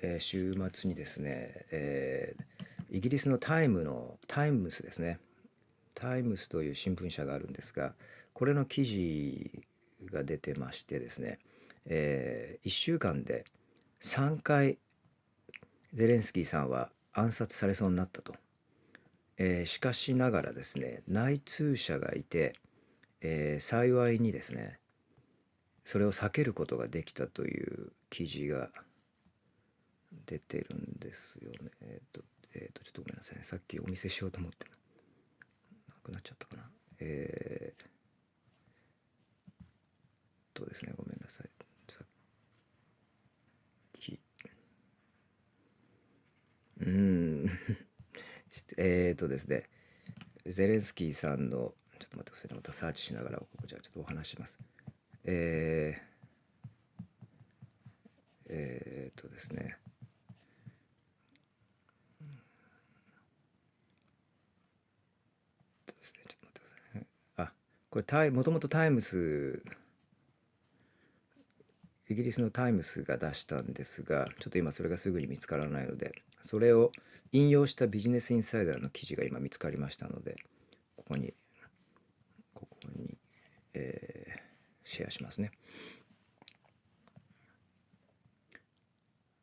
[0.02, 2.56] えー週末にですね、えー
[2.92, 5.20] イギリスのタイムのタイムスですね。
[5.96, 7.94] タイムスという新聞社があるんですが
[8.34, 9.64] これの記事
[10.12, 11.40] が出てましてですね、
[11.86, 13.46] え1週間で
[14.02, 14.78] 3回
[15.94, 18.36] ゼレンスキーさんは暗殺されそうになったと、
[19.38, 22.54] えーしかしながらですね内通者がいて、
[23.22, 24.80] えー幸いにですね
[25.84, 28.70] それを避けることができたという記事が
[30.26, 31.72] 出てるんですよね。
[31.82, 32.22] えっ、と
[32.54, 33.44] えっ、とちょっとごめんなさいね。
[33.44, 34.66] さっきお見せしようと思って。
[35.90, 36.70] なくなっちゃったかな。
[37.00, 37.84] えー、
[40.54, 41.50] とですねごめんなさい。
[41.90, 42.08] さっ
[44.00, 44.20] き。
[46.80, 47.50] うーん。
[48.78, 49.70] えーとですね。
[50.46, 52.56] ゼレンスキーさんのちょっと待ってくださいね。
[52.56, 54.60] またサーチしながらここじゃちょっとお話します。
[55.28, 56.16] えー、
[58.48, 59.78] えーとですね
[65.88, 67.52] とですねちょっと待ってくださいねあ
[67.96, 69.64] これもともとタイムス
[72.10, 76.92] イギリスのタイムスが出したんですがちょっと今それがすぐに見つからないのでそれを
[77.32, 80.36] 引用したビジネスインサイダーの記事が今見つかりましたので
[80.98, 81.34] ここに
[82.54, 83.18] ここに、
[83.74, 84.46] えー
[84.88, 85.50] シェアしますね。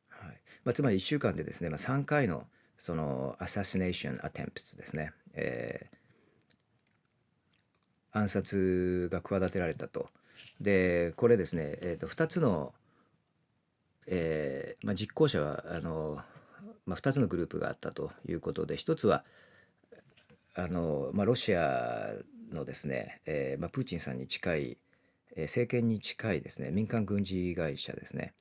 [0.08, 2.44] はいまあ、つまり1週間でですね、まあ、3回の
[2.78, 6.01] そのアサシネーションアテンプスですね、えー
[8.12, 10.08] 暗殺が企てられたと。
[10.60, 12.72] でこれですね、えー、と2つの、
[14.06, 16.20] えーまあ、実行者はあの、
[16.86, 19.24] まあ、2つのグループがあったということで1つは
[20.54, 22.10] あの、まあ、ロシア
[22.52, 24.78] のですね、えーまあ、プーチンさんに近い、
[25.36, 28.34] えー政権に近いですね民間軍事会社ですね、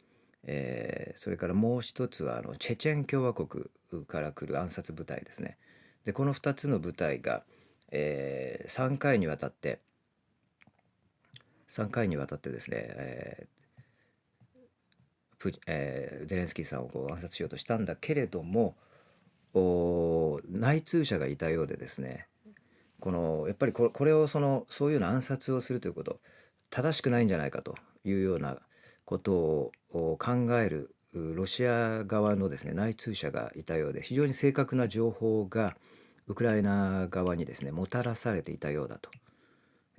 [0.44, 3.66] えーそれからもう一つはあのチェチェン共和国
[4.06, 5.58] から来る暗殺部隊ですね
[6.06, 7.44] でこの2つの部隊が、
[7.92, 9.80] え3回にわたって
[11.70, 13.62] 3回にわたってですね、えー
[15.68, 18.76] えーゼレンスキーさんをこう暗殺しようとしたんだけれども
[20.48, 22.28] 内通者がいたようでですね
[23.00, 26.20] このやっぱりこれをそのそういうような暗殺をするということ
[26.70, 27.76] 正しくないんじゃないかと
[28.06, 28.58] いうような
[29.06, 35.76] ことを考えるロシア側のですね内通者がいたようで非常に正確な情報が
[36.32, 39.10] ウクライナ側にですねもたらされていたようだと、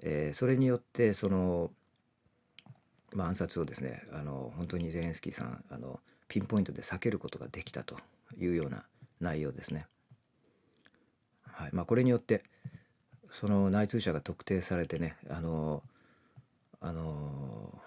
[0.03, 1.71] えーそれによってその、
[3.13, 7.97] まあ、暗殺をですねあの本当にゼレンスキーさんあのピンポイントで避けることができたと
[8.39, 8.85] いうような
[9.21, 9.87] 内容ですね。
[11.45, 12.45] はいまあ、これによって
[13.31, 15.83] その内通者が特定されてねあの
[16.81, 17.79] あの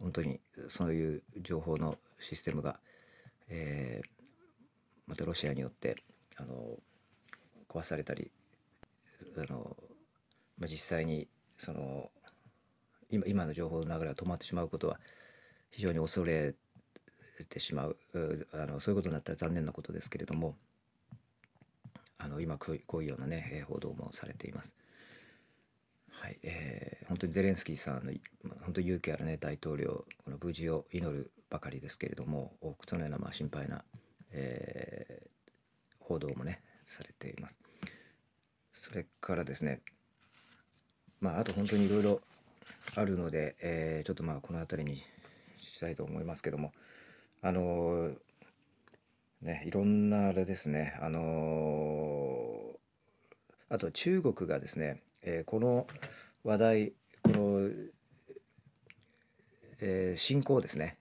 [0.00, 2.80] 本当にそういう情報のシステムが、
[3.48, 4.20] えー
[5.06, 5.96] またロシアによって
[6.36, 6.54] あの
[7.70, 8.30] 壊されたり
[9.36, 9.76] あの、
[10.58, 12.10] まあ、実際にその
[13.10, 14.98] 今今の情報の流れが止まってしまうことは
[15.70, 16.54] 非常に恐れ
[17.48, 20.56] てしまううあのそういうことになったら残念なことですけれども
[22.18, 24.74] あの今こういうこういうようなね報道もされています。
[26.10, 28.12] はいえー本当にゼレンスキーさんの
[28.60, 32.52] 本当に勇気あるね大統領この無事を祈るばかりですけれども
[32.86, 33.82] そのようなまあ心配な、
[34.30, 35.30] えー
[36.10, 37.56] 報道もねされています。
[38.72, 39.80] それからですね
[41.20, 42.20] まああと本当にいろいろ
[42.96, 45.02] あるので、えーちょっとまあこの辺りに
[45.58, 46.72] したいと思いますけども
[47.42, 48.14] あのー
[49.42, 55.86] ねいろんなあれですねあのーあと中国がですね、えこの
[56.42, 57.70] 話題この、
[59.80, 60.96] えー侵攻ですね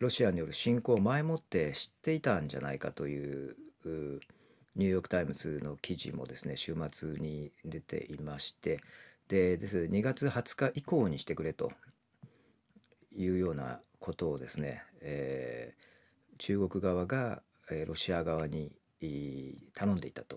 [0.00, 3.56] ロシアによる侵攻を前もって知っていたんじゃないかという
[4.76, 8.80] ニューヨーク・タイムズの記事もですね週末に出ていまして
[9.28, 11.72] でです2月20日以降にしてくれと
[13.16, 15.94] いうようなことをですね、えー
[16.36, 18.72] 中国側が、えーロシア側に
[19.74, 20.36] 頼んでいたと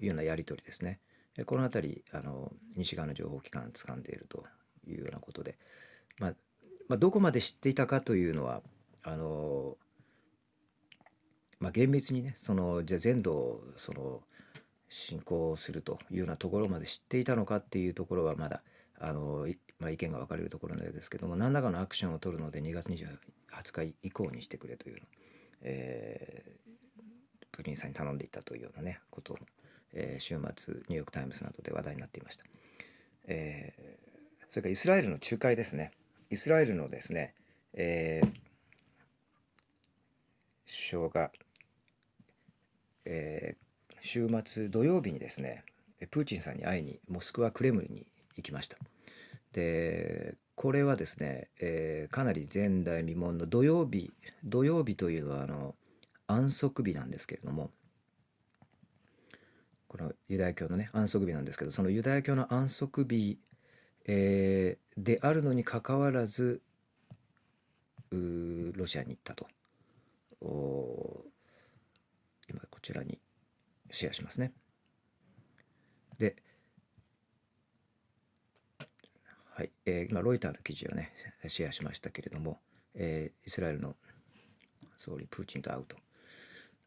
[0.00, 0.98] いうようなやり取りですね。
[1.44, 4.44] この辺りあの西側の情報機関掴んでいると
[4.86, 5.58] いうようなことで、
[6.18, 6.34] まあ
[6.88, 8.62] まあ、どこまで知っていたかというのは
[9.02, 9.76] あの、
[11.60, 14.20] まあ、厳密にねそのじゃあ全土をその
[14.88, 18.62] 侵攻するというようなところまで知っていたのかっていうところはまだ
[18.98, 19.46] あの、
[19.78, 23.08] まあ、意見が分かれるところのようですけども何らかのアクションを取るので2月20
[23.88, 25.00] 日以降にしてくれというの、
[25.62, 26.66] えー
[27.52, 29.38] プーチンさんに頼んでいたというようなねことを、
[29.94, 32.44] えー週末ニューヨーク・タイムズなどで話題になっていました。
[33.26, 34.06] えー
[34.48, 35.90] それからイスラエルの仲介ですね。
[36.30, 37.34] イスラエルのですね、
[37.72, 38.46] えー
[40.66, 41.30] 首相が、
[43.06, 43.66] えー
[44.02, 45.64] 週末土曜日にですね
[46.12, 48.76] プーチンさんに会いにモスクワ・クレムリンに行きました。
[49.52, 54.12] でこれはですね、えーかなり前代未聞の土曜日
[54.44, 55.74] 土曜日というのはあの
[56.26, 57.70] 安息日なんですけれども
[59.88, 63.38] このユダヤ教のね安息日なんですけどそのユダヤ教の安息日、
[64.06, 66.62] えーであるのにかかわらず
[68.10, 69.46] ロシアに行ったと
[72.86, 73.18] ちらに
[73.90, 74.52] シェアしますね。
[76.18, 76.36] で
[79.56, 81.12] はい、えー今ロイターの記事をね
[81.48, 82.60] シェアしましたけれども、
[82.94, 83.96] えーイスラエルの
[84.96, 85.96] 総理プーチンと会うと。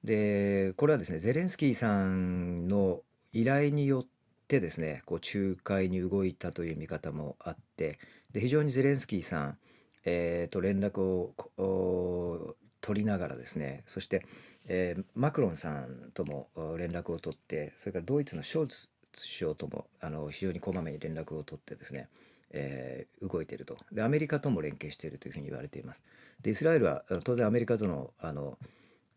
[0.06, 3.02] でこれはですねゼレンスキーさんの
[3.34, 4.06] 依頼によっ
[4.48, 8.00] てですねこう仲介に動いたという見方もあって
[8.32, 9.58] で非常にゼレンスキーさん、
[10.06, 14.26] えーと連絡を取りながらですねそして、
[14.68, 22.10] えーマクロンさんとも連絡を取ってそれからドイツのショルツ首相ともあの非常にこまめに連絡を取ってですね、
[22.52, 23.78] えー動いていると。
[23.92, 26.04] でアメリカとも連携しているというふうに言われています。
[26.42, 28.58] でイスラエルは当然アメリカとのあの、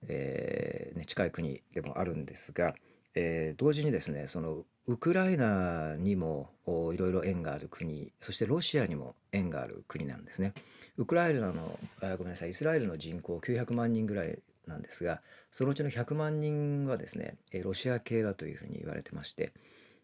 [0.08, 2.74] えーね、近い国でもあるんですが、
[3.14, 10.54] えー同時にですねそのウクライナにもおいろいろ縁がある国そしてロシアにも縁がある国なんですね。
[10.96, 19.52] ウクライナのあごめんなさいイスラエルの人口900万人ぐらいなんですがそのうちの100万人はですねロシア系だというふうに言われてまして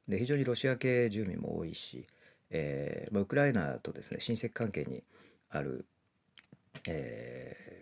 [0.08, 2.06] で非常にロシア系住民も多いし、
[2.50, 5.04] えーまあ、ウクライナとですね親戚関係に
[5.50, 5.84] ある、
[6.86, 7.78] えー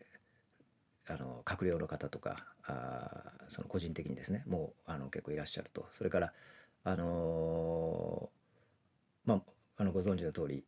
[1.08, 6.32] あの閣僚の方とかあその個人的にですねもうあの結構いらっしゃるとそれから
[6.88, 9.40] あのーまあ
[9.78, 10.64] あのご存知の通り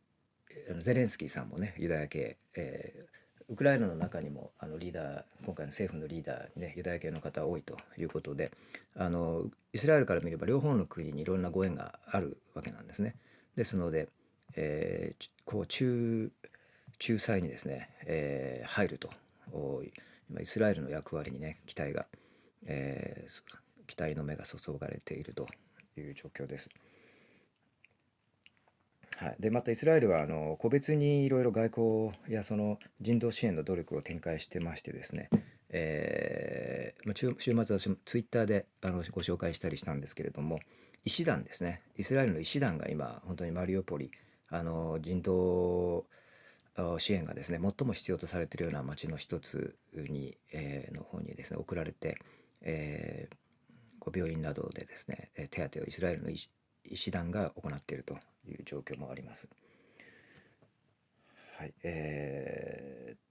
[0.81, 3.19] ゼレンスキーさんもねユダヤ系、えー
[3.51, 8.51] ウクライナの中にもあのリーダー今回の政府のリーダーにねユダヤ系の方多いということで
[8.95, 13.15] あのイスラエルから見れば両方の国にいろんなご縁があるわけなんですね。
[13.55, 14.07] ですので、
[14.55, 16.31] えーこう仲
[17.03, 19.09] 仲裁にですね、えー入ると
[20.29, 22.05] 今イスラエルの役割にね期待が、
[22.67, 23.43] えー
[23.87, 25.47] 期待の目が注がれていると
[25.99, 26.69] いう状況です。
[29.19, 35.29] はい、でまたイスラエルはあの個別にいろいろ外交やその人道支援の努力を展開してましてですね、
[35.69, 40.59] えーま、週週末私もツイッターであのご紹介したりしたんですけれども
[41.03, 44.09] 医師団ですねイスラエルの医師団が今本当にマリウポリ
[44.49, 46.05] あの人道
[46.97, 52.19] 支援がですね最も必要とされているような町の一つに、えーの方にですね送られて、
[52.61, 53.35] えー
[54.13, 56.49] 病院などでですね手当てをイスラエルの医
[56.95, 58.15] 師団が行っていると
[58.47, 59.47] いう状況もあります。
[61.57, 63.29] はい、えー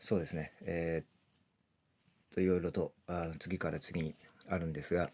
[0.00, 4.14] そうですね、えーといろいろとあ次から次に
[4.48, 5.10] あるんですが、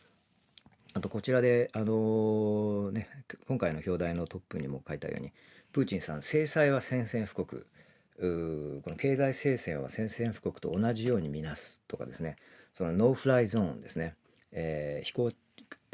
[0.94, 3.08] あとこちらで、あのーね、
[3.46, 5.30] 今回の表題のトップにも書いたように、
[5.70, 7.66] プーチンさん、制裁は宣戦布告、
[8.16, 12.36] この経済制裁は宣戦布告と同じように見なすとかですね、
[12.74, 14.14] その no-fly zone ですね、
[14.52, 15.32] えー飛行、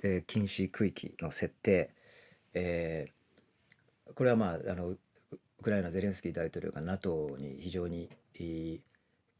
[0.02, 1.90] えー禁止区域の設定、
[2.54, 4.98] えーこれはまああのウ
[5.62, 8.78] クライナゼレンスキー大統領が NATO に非常に、え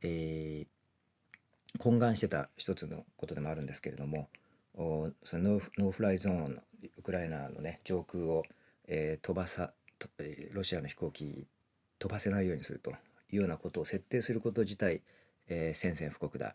[0.02, 0.66] ー
[1.78, 4.28] 懇願してた一つのことでもあるんですけれども
[4.74, 6.62] おその no-f no-fly zone
[6.96, 8.44] ウクライナのね上空を、
[8.88, 9.72] えー飛ばさ
[10.52, 11.46] ロシアの飛行機
[11.98, 12.94] 飛ばせないようにするとい
[13.32, 15.02] うようなことを設定すること自体、
[15.48, 16.54] えー宣戦布告だ。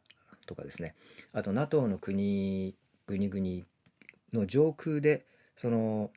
[0.52, 0.96] とかですね。
[1.34, 2.76] あと NATO の国
[3.08, 3.66] 国々
[4.34, 5.26] の上空で
[5.56, 6.12] その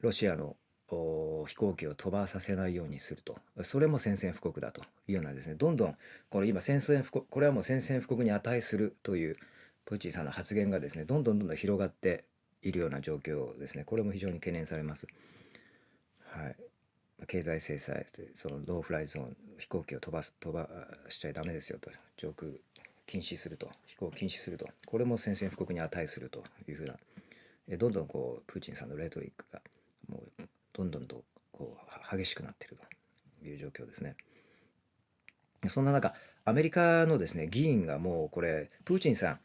[0.00, 0.56] ロシアの
[0.88, 3.36] 飛行機を飛ばさせないようにすると。
[3.62, 5.54] それも宣戦布告だというようなですね。
[5.54, 5.96] どんどん
[6.28, 9.36] これ今宣戦布告これはもう宣戦布告に値するという
[9.84, 12.24] プーチンさんの発言がですねどんどんどんどん広がって
[12.62, 13.84] いるような状況ですね。
[13.84, 15.06] これも非常に懸念されます。
[16.24, 16.56] はい。
[17.26, 20.68] 経済制裁その no-fly zone 飛行機を飛ばす飛ば
[21.08, 21.90] しちゃダメですよと。
[22.16, 22.52] 上空
[23.06, 26.94] 禁止すると飛行禁止するとこれも宣戦布告に値するというふうな
[27.68, 29.60] えどんどんこうプーチンさんのレトリックが
[30.08, 30.42] もう
[30.72, 31.76] どんどんとこ
[32.12, 32.76] う激しくなっている
[33.40, 34.16] という状況ですね。
[35.68, 39.40] そんな中アメリカのですね議員がもうこれプーチンさん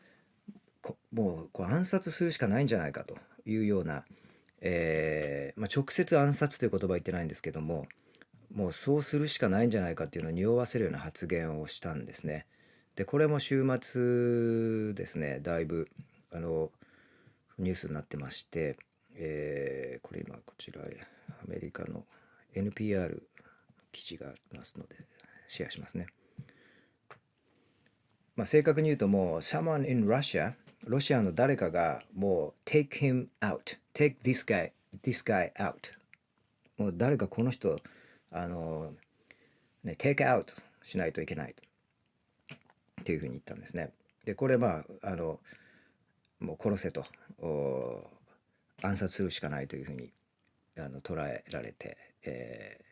[0.82, 4.03] こもうこう暗殺するしかないんじゃないかというような、
[4.59, 7.88] えーまあ、直接暗殺という言葉は言ってないんですけども
[8.53, 12.45] もうそうするしかないんじゃないかっていうのを匂わせるような発言をしたんですね。
[12.95, 15.39] でこれも週末ですね。
[15.41, 15.87] だいぶ
[16.31, 16.71] あの
[17.57, 18.77] ニュースになってまして、
[19.15, 22.05] えーこれ今こちらへアメリカの
[22.55, 23.21] NPR
[23.91, 24.95] 記事がありますので
[25.47, 26.07] シェアしますね。
[28.35, 30.53] まあ、正確に言うともう someone in Russia
[30.85, 34.71] ロシアの誰かがもう take him out take this guy
[35.03, 35.75] this guy out
[36.77, 37.79] もう誰かこの人
[38.31, 38.91] あの
[39.83, 40.45] ね take out
[40.83, 41.70] しないといけないと。
[43.02, 43.91] っていうふうに言ったんですね。
[44.26, 45.39] でこれまああの
[46.39, 47.06] もう殺せと
[48.82, 50.12] 暗殺するしかないというふうに
[50.78, 52.91] あの捉えられて、えー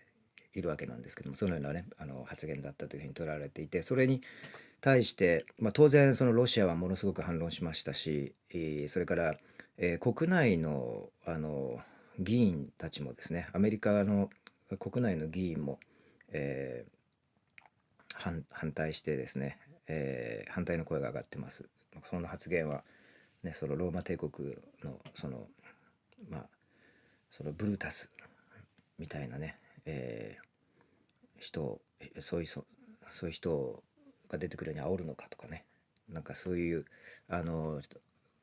[0.55, 4.21] いるわけなんですけどもそのようなねあの発言だったというふうに捉えられていてそれに
[4.81, 8.33] 対して、まあ、当然そのロシアはものすごく反論しましたし、
[8.87, 9.35] それから、
[9.77, 11.79] えー国内のあの
[12.17, 14.29] 議員たちもですねアメリカの
[14.79, 15.79] 国内の議員も、
[16.29, 16.99] えー
[18.51, 19.57] 反対してですね、
[19.89, 21.69] えー反対の声が上がってます。
[22.09, 22.83] その発言は、
[23.43, 25.47] ね、そのローマ帝国のその
[26.29, 26.45] まあ
[27.29, 28.09] そのブルータス
[28.97, 30.49] みたいなね、えー
[31.39, 31.81] 人
[32.19, 32.63] そういうそ
[33.25, 33.83] ういう人
[34.29, 35.65] が出てくるように煽るのかとかね
[36.09, 36.85] なんかそういう
[37.27, 37.81] あの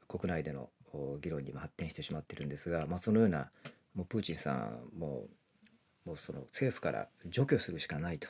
[0.08, 0.70] 国内での
[1.20, 3.50] 議論にも発展してしまってるんですが、まあ、そのような
[3.94, 5.26] もうプーチンさんも
[6.04, 8.28] もうその政府から除去するしかないと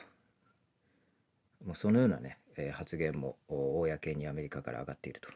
[1.65, 5.29] もうそのようなね、え発言も公にアメリカから上がっていると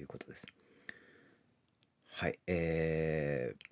[0.00, 0.46] いうことです。
[2.06, 3.64] はい、えー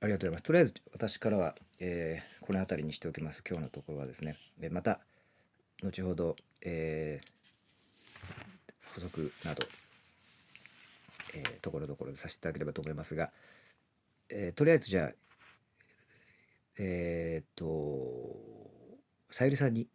[0.00, 0.42] ありがとうございます。
[0.42, 3.42] とりあえず私からは、えーこの辺りにしておきます。
[3.48, 4.36] 今日のところはですね。
[4.58, 5.00] でまた
[5.82, 7.34] 後ほど、えー
[8.94, 9.64] 補足など、
[11.34, 13.30] えーところどころでさせていただければと思いますが、
[14.28, 15.12] えーとりあえずじゃあ
[16.78, 18.94] えーっと
[19.30, 19.88] さゆりさんに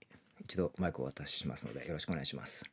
[0.49, 2.65] 一度マイクをお渡ししますのでよろしくお願いします。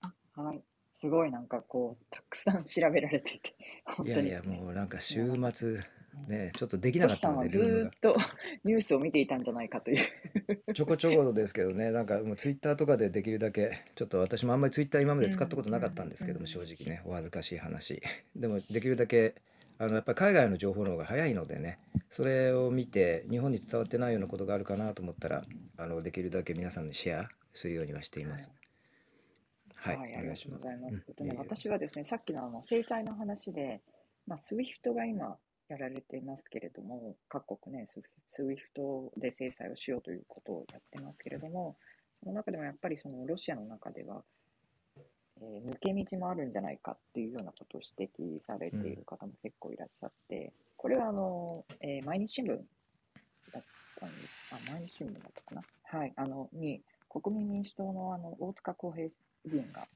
[0.00, 0.62] あはい。
[0.96, 3.54] すごいなんかこう、たくさん調べられていて、
[3.84, 4.08] 本当に。
[4.08, 5.80] いやいやもうなんか週末
[6.26, 8.16] ねちょっとできなかったのでルームがーっと
[8.64, 10.72] ニュースを見ていたんじゃないかという。
[10.72, 18.02] ちょこちょこですけどね、なんかもうツイッターとかでできるだけ、ちょっと私もあんまりツイッター今まで使ったことなかったんですけども、うん正直ね、お恥ずかしい話。
[18.34, 19.34] でもできるだけ、
[19.78, 21.78] あのやっぱり海外の情報の方が早いのでね、
[22.10, 25.44] それを見て、日本に伝わってないようなことがあるかなと思ったら、
[25.76, 28.50] あのできるだけ皆さんにシェアするようにはしています。
[29.76, 30.64] はい、あお願いします。
[30.90, 31.46] りがとうございます。
[31.48, 33.80] 私はですね、さっきのあの制裁の話で、
[34.26, 35.36] まあ、SWIFT が今
[35.68, 37.86] やられていますけれども、各国ね、
[38.36, 41.76] SWIFT で制裁をしようということをやってますけれども、
[42.22, 44.24] その中でもやっぱりそのロシアの中では、
[45.40, 53.62] えー抜け道もあるんじゃないかっていうようなことを指摘されている方も結構いらっしゃって、これはあの、えー毎日新聞だっ
[54.00, 54.30] たんです。
[54.52, 55.62] あ、毎日新聞だったかな。
[55.84, 56.12] はい。
[56.16, 59.08] あの、に、国民民主党のあの大塚康平
[59.46, 59.86] 議員が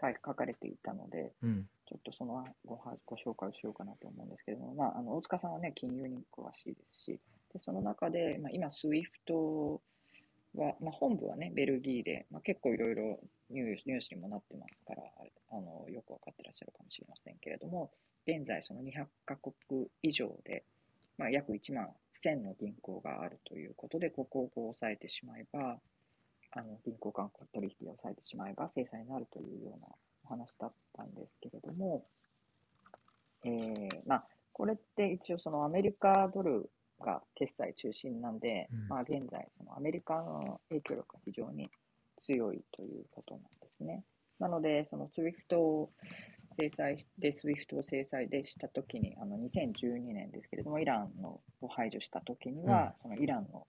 [0.00, 7.20] 書かれていたので、うん、ちょっとそのごはご紹介をしようかなと思うんですけれども、まあ、あの大塚さんはね、金融に詳しいですし、
[7.52, 9.80] でその中で、まあ、今、SWIFT
[10.54, 15.02] は、まあ、本部はね、ベルギーで、まあ、結構いろいろニュースニュースにもなってますから、
[15.50, 17.90] あのよくわかってらっしゃるかもしれませんけれども、
[18.26, 20.64] 現在、その200カ国以上で、
[21.18, 25.78] まあ、約1万1000の銀行があるということで、ここをこう抑えてしまえば、
[26.56, 29.88] あの銀行間取引を抑えてしまえば制裁になるというような
[30.24, 32.06] お話だったんですけれども、
[33.44, 36.70] えーまあ、これって一応そのアメリカドル
[37.00, 41.70] が決済中心なんで、うんまあ、現在アメリカの影響力が非常に
[42.22, 44.04] 強いということなんですね。
[44.38, 45.90] なので、その SWIFT を
[46.58, 53.66] 制裁しで、SWIFT を制裁でしたときに、あの2012年ですけれども、イランのを排除したときには、そのイランの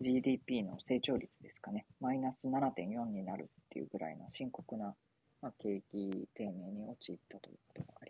[0.00, 4.94] GDP の成長率ですかね、マイナス7.4になるっていうぐらいの深刻な、
[5.40, 8.03] まあ、景気低迷に陥ったということが。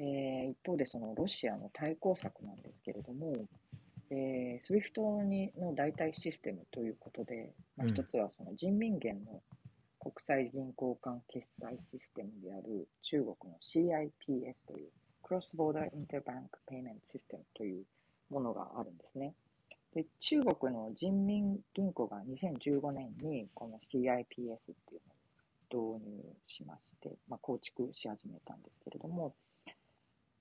[0.00, 3.34] えー一方で、そのロシアの対抗策なんですけれども、
[4.10, 9.42] えー、SWIFT にの代替システムということで、まあ、うん一つはその人民元の
[10.00, 14.88] 国際銀行間決済システムである中国の CIPS という
[15.22, 17.84] Cross Border Interbank Payment System という
[18.30, 19.34] ものがあるんですね。
[19.94, 25.00] で中国の人民銀行が2015年にこの CIPS っていう
[25.72, 29.34] のを導入しまして、まあ、構築し始めたんですけれども、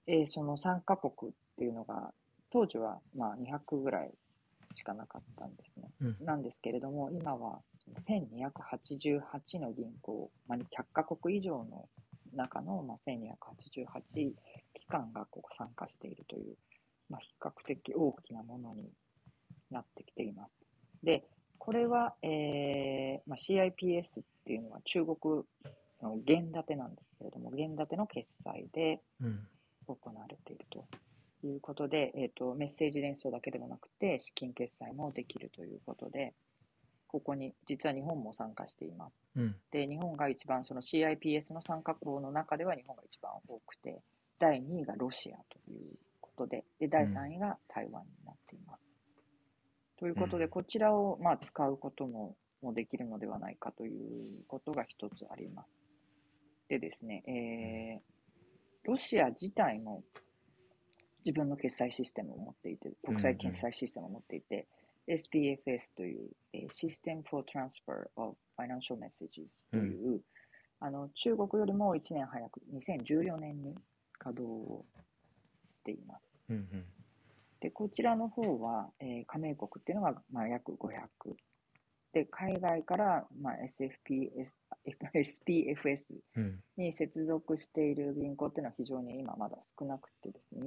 [0.10, 2.12] えーその3カ国っていうのが
[2.51, 4.12] 当時はまあ200ぐらい
[4.76, 5.91] しかなかったんですね。
[6.01, 7.60] うんなんですけれども、今は
[8.07, 11.88] 1288の銀行、まあ、100カ国以上の
[12.34, 14.34] 中のまあ1288
[14.74, 16.55] 機関がここ参加しているという、
[17.10, 18.89] まあ、比較的大きなものに
[19.70, 20.55] なってきています。
[21.03, 21.24] で、
[21.60, 25.43] これは、えーまあ、CIPS っていうのは中国
[26.01, 29.47] の元建てなんですけれども、元建ての決済でうん
[29.96, 30.86] 行われていると
[31.44, 36.34] いうことで、えー、とメッセージ伝送だけでもなくて、資金決済もできるということで、
[37.08, 39.14] ここに実は日本も参加しています。
[39.36, 44.02] うんで、日本が一番、その CIPS の参加国の中では日本が一番多くて、
[44.40, 48.84] 第2位がロシアということで、で第3位が台湾になっています。
[49.98, 55.70] ということで、うんこちらをまあ使うことももできるのではないかということが一つあります。
[56.68, 58.18] でですね、えー
[58.84, 60.03] ロシア自体も
[61.25, 64.67] 自分の決済システムを持っていて、国際決済システムを持っていて、
[65.07, 70.21] SPFS という、えー System for Transfer of Financial Messages という、
[70.80, 73.75] あの中国よりも1年早く、2014年に
[74.17, 74.86] 稼働を
[75.80, 76.21] しています。
[76.49, 76.86] うんうん
[77.61, 81.36] で、こちらの方は、えー加盟国っていうのが、まあ、約500。
[82.14, 84.55] で、海外から、まあ、SFPS、
[85.14, 86.05] SPFS
[86.36, 86.60] うん。
[86.78, 90.66] に接続している銀行っていうのは非常に今まだ少なくてですね、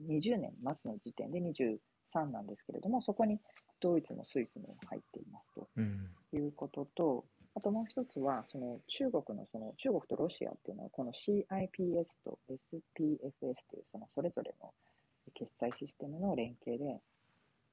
[0.00, 3.38] 2020年末の時点で23なんですけれども、そこに
[3.80, 6.08] ドイツもスイスも入っていますとうん。
[6.32, 14.72] いうことと、あともう一つは、その中国のその中国とロシアっていうのは、この CIPS と SPFS というそのそれぞれの
[15.34, 17.00] 決済システムの連携で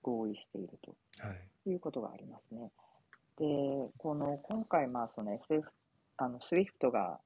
[0.01, 1.70] 合意しているとはい。
[1.70, 2.72] いうことがありますね。
[3.38, 5.70] で、この今回、まあ、その SF、
[6.18, 7.20] あの SWIFT が、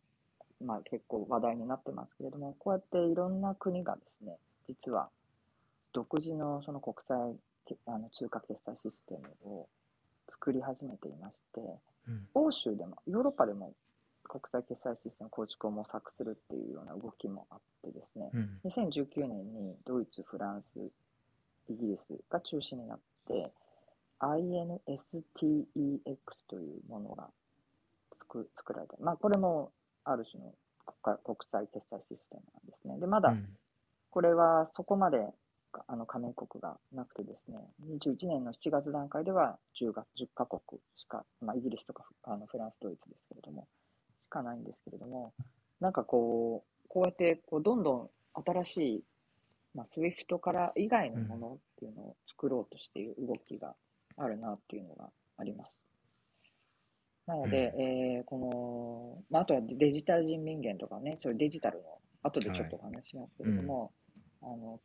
[0.64, 4.38] まあ、結構話題になってますけれども、こうやっていろんな国がですね、
[4.68, 5.10] 実は
[5.94, 7.36] 独自のその国際
[7.66, 9.68] けあの通貨決済システムを
[10.30, 11.62] 作り始めていまして、
[12.08, 12.28] うん。
[12.34, 13.74] 欧州でも、ヨーロッパでも
[14.24, 18.60] 国際決済システム構築を模索するっていうような動きもあってですね、うん。
[18.66, 20.80] 2019年にドイツ、フランス、
[21.70, 23.52] イギリスが中心になって、
[24.22, 26.16] INSTEX
[26.48, 27.30] というものが
[28.20, 28.96] 作作られた。
[29.00, 29.72] まあ、これも
[30.04, 30.54] ある種の
[30.86, 33.00] 国家国際決済システムなんですね。
[33.00, 33.58] で、まだうん
[34.12, 35.26] これはそこまで
[35.88, 37.58] あの加盟国がなくてですね、
[38.02, 40.60] 21年の7月段階では10月10カ国
[40.98, 43.68] しか、まあ、イギリスとかあのフランス、ドイツですけれども、
[44.20, 45.34] しかないんですけれども、
[45.80, 48.10] なんかこう、こうやってこうどんどん
[48.46, 49.04] 新しい、
[49.74, 53.74] まあ、SWIFT から以外のものっていうのを作ろうとしている動きが
[54.24, 55.72] あるなっていうのがあります。
[57.28, 61.86] なので、えーこの、まあ、あとはデジタル人民元とかね、そういうデジタルの、
[62.24, 63.92] 後でちょっとお話しますけれども、
[64.44, 64.80] あの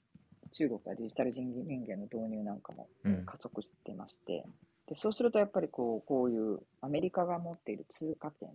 [0.53, 3.26] 中国はデジタル人民元の導入なんかもうん。
[3.26, 4.45] 加速してまして、
[4.89, 8.49] でそうするとやっぱりこうこういうアメリカが持っている通貨圏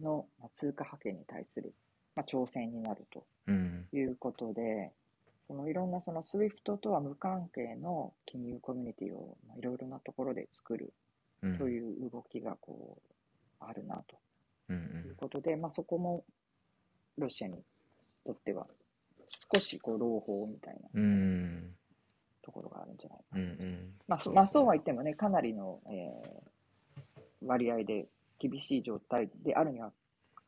[0.00, 1.72] の、まあ、通貨覇権に対する、
[2.16, 3.86] まあ、挑戦になるとうん。
[3.92, 4.92] いうことで、
[5.48, 10.92] そのいろんなその SWIFT とは無関係の金融コミュニティをまあいろいろなところで作る
[11.42, 13.12] うんという動きがこう
[13.60, 14.16] あるなと
[14.68, 16.24] うんいうことで、まあ、そこも
[17.16, 17.62] ロシアに
[18.26, 18.66] とっては
[19.52, 21.74] 少しこう朗報みたいなうんうん
[22.42, 23.46] とこころがあるんじゃないかうんうな。
[23.66, 23.94] ん。
[24.06, 24.78] まあ、そそうですまあそうはね。
[24.78, 26.48] 言ってもね、かなりの、えー
[27.42, 28.06] 割合で
[28.38, 29.92] 厳しい状態であるには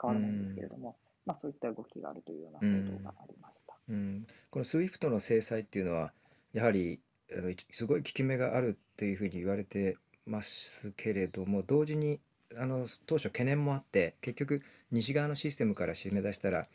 [0.01, 0.97] 変わらないんですけれども、
[1.27, 2.67] まあ、そういった動きがあるというような報
[2.99, 3.60] 道がありました。
[3.91, 6.13] うん、この SWIFT の制裁っていうのは
[6.53, 7.01] やはり
[7.37, 12.21] あの一すごい効き目があるっていうふうに言われてますけれども同時に
[12.57, 16.67] あの当初懸念もあって結局西側のシステムから締め出したら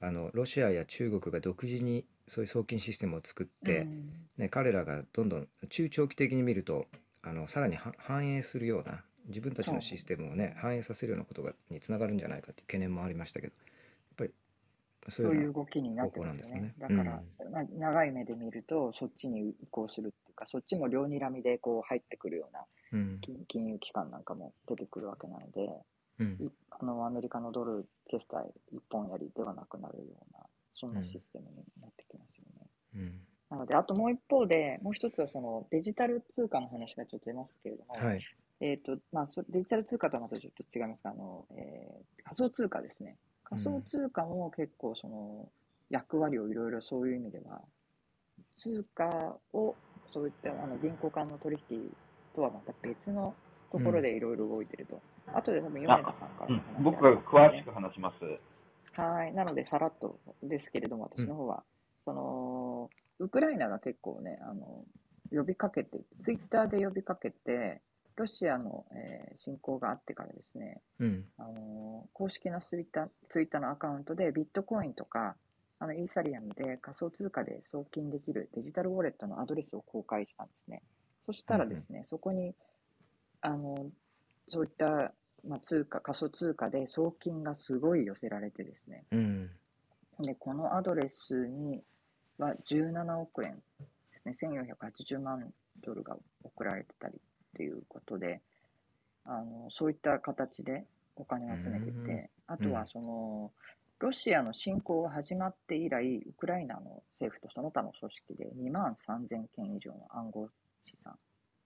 [0.00, 4.10] あのロシアや中国が独自にそういう送金システムを作って、うん。
[4.36, 6.86] ね、彼らがどんどん中長期的に見ると
[7.22, 13.52] あのさらには反映するような自分たちのシステムをね反映させるようなことがにつながるんじゃないかっていう懸念もありましたけど
[15.10, 16.74] そそうういう動きになってますよね。
[16.78, 22.64] だから、まあ、長い目で見ると、そっちに移行するっていうか、そっちも両睨みでこう入ってくるような
[23.20, 25.70] 金金融機関なんかも出てくるわけなので、
[26.18, 26.32] うん。
[26.40, 30.40] いあのアメリカのドル決済一本やりではなくなるような、
[30.74, 32.66] そんなシステムになってきますよね。
[32.96, 33.20] うん。
[33.50, 38.20] なので、あともう一方で、もう一つはそのデジタル通貨の話がちょっと出ますけれども、はい。
[38.60, 43.16] えーとまあ、そデジタル通貨とはまたちょっと違いますが、あのえー仮想通貨ですね。
[43.48, 45.48] 仮想通貨も結構その
[45.90, 47.60] 役割をいろいろそういう意味では、
[48.56, 49.74] 通貨を
[50.12, 51.90] そういったあの銀行間の取引
[52.34, 53.34] とはまた別の
[53.70, 55.00] ところでいろいろ動いてると。
[55.32, 59.00] あとで多分、米田さんからうん僕が詳しく話します。
[59.00, 59.34] はい。
[59.34, 61.62] なので、さらっとですけれども、私の方は、
[62.04, 64.84] その、ウクライナが結構ね、あの、
[65.30, 67.82] 呼びかけて、ツイッターで呼びかけて、
[68.16, 71.24] ロシアの、えー侵攻があってからですね、うん。
[71.36, 75.36] あの公式のツイッターツイッターのアカウントでビットコインとか
[75.78, 80.82] あのイーサリアムで仮想通貨で送金できるデジタルウォレットのアドレスを公開したんですね。
[81.26, 82.54] そしたらですね、そこに
[83.42, 83.86] あの
[84.48, 85.12] そういった、
[85.46, 89.50] まあ、通貨、仮想通貨で送金がすごい寄せられてですね、うん。
[90.20, 91.82] でこのアドレスに
[92.38, 93.56] は17億円
[94.24, 95.52] ですね、1480万
[95.84, 97.20] ドルが送られてたり
[97.56, 98.42] っていうことで、
[99.24, 100.84] あのそういった形で
[101.16, 102.04] お金を集めてうん。
[102.04, 102.74] て、あとうん。
[102.74, 103.50] はその、
[103.98, 110.48] ロシアの侵攻が始まって以来、ウクライナの政府とその他の組織で2万3000件以上の暗号
[110.84, 111.14] 資産、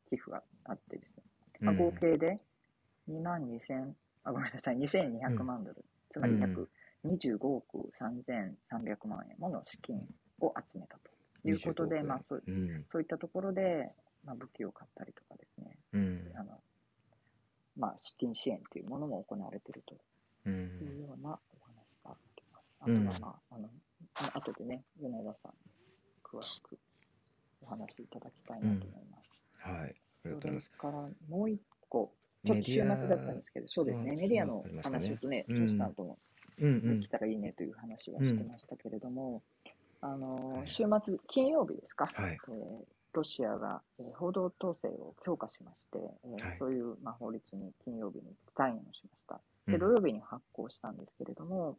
[0.08, 1.24] 寄付があってですね、
[1.60, 2.38] まあ、合計で
[3.10, 6.70] 2万2000、あ、ごめんなさい、2200万ドル、つまり約
[7.04, 9.96] 25億3300万円もの資金
[10.40, 12.84] を集めたということで、25まあそううん。
[12.92, 13.90] そういったところで、
[14.24, 16.32] まあ、武器を買ったりとかですね、うん。
[16.34, 16.60] あの
[17.76, 19.94] まあ、資金支援というものも行われていると
[20.46, 20.56] ういう
[20.98, 22.64] んようなお話があります。
[22.80, 23.68] あうんとは、まあ、あの、
[24.34, 25.52] あ後でね、米田さん、
[26.22, 26.78] 詳しく
[27.62, 29.30] お話しいただきたいなと思います。
[29.58, 29.94] はい。
[30.24, 30.70] ありがとうございます。
[30.78, 32.12] それからもう一個、
[32.44, 35.66] ちょっと週末だったんですけど、そうですね、あメディアの話とね、うん。
[35.66, 36.18] トシさんとも
[36.58, 37.00] うんうん。
[37.00, 39.42] できたらいいねという話はしてましたけれども、
[40.02, 42.32] あのはい週末、金曜日ですか、はい。
[42.32, 46.56] えーロシアが、えー報道統制を強化しまして、えーはい。
[46.58, 48.24] そういう、まあ、法律に金曜日に
[48.56, 49.40] サインをしました。
[49.66, 49.80] で、うん。
[49.80, 51.78] 土曜日に発行したんですけれども、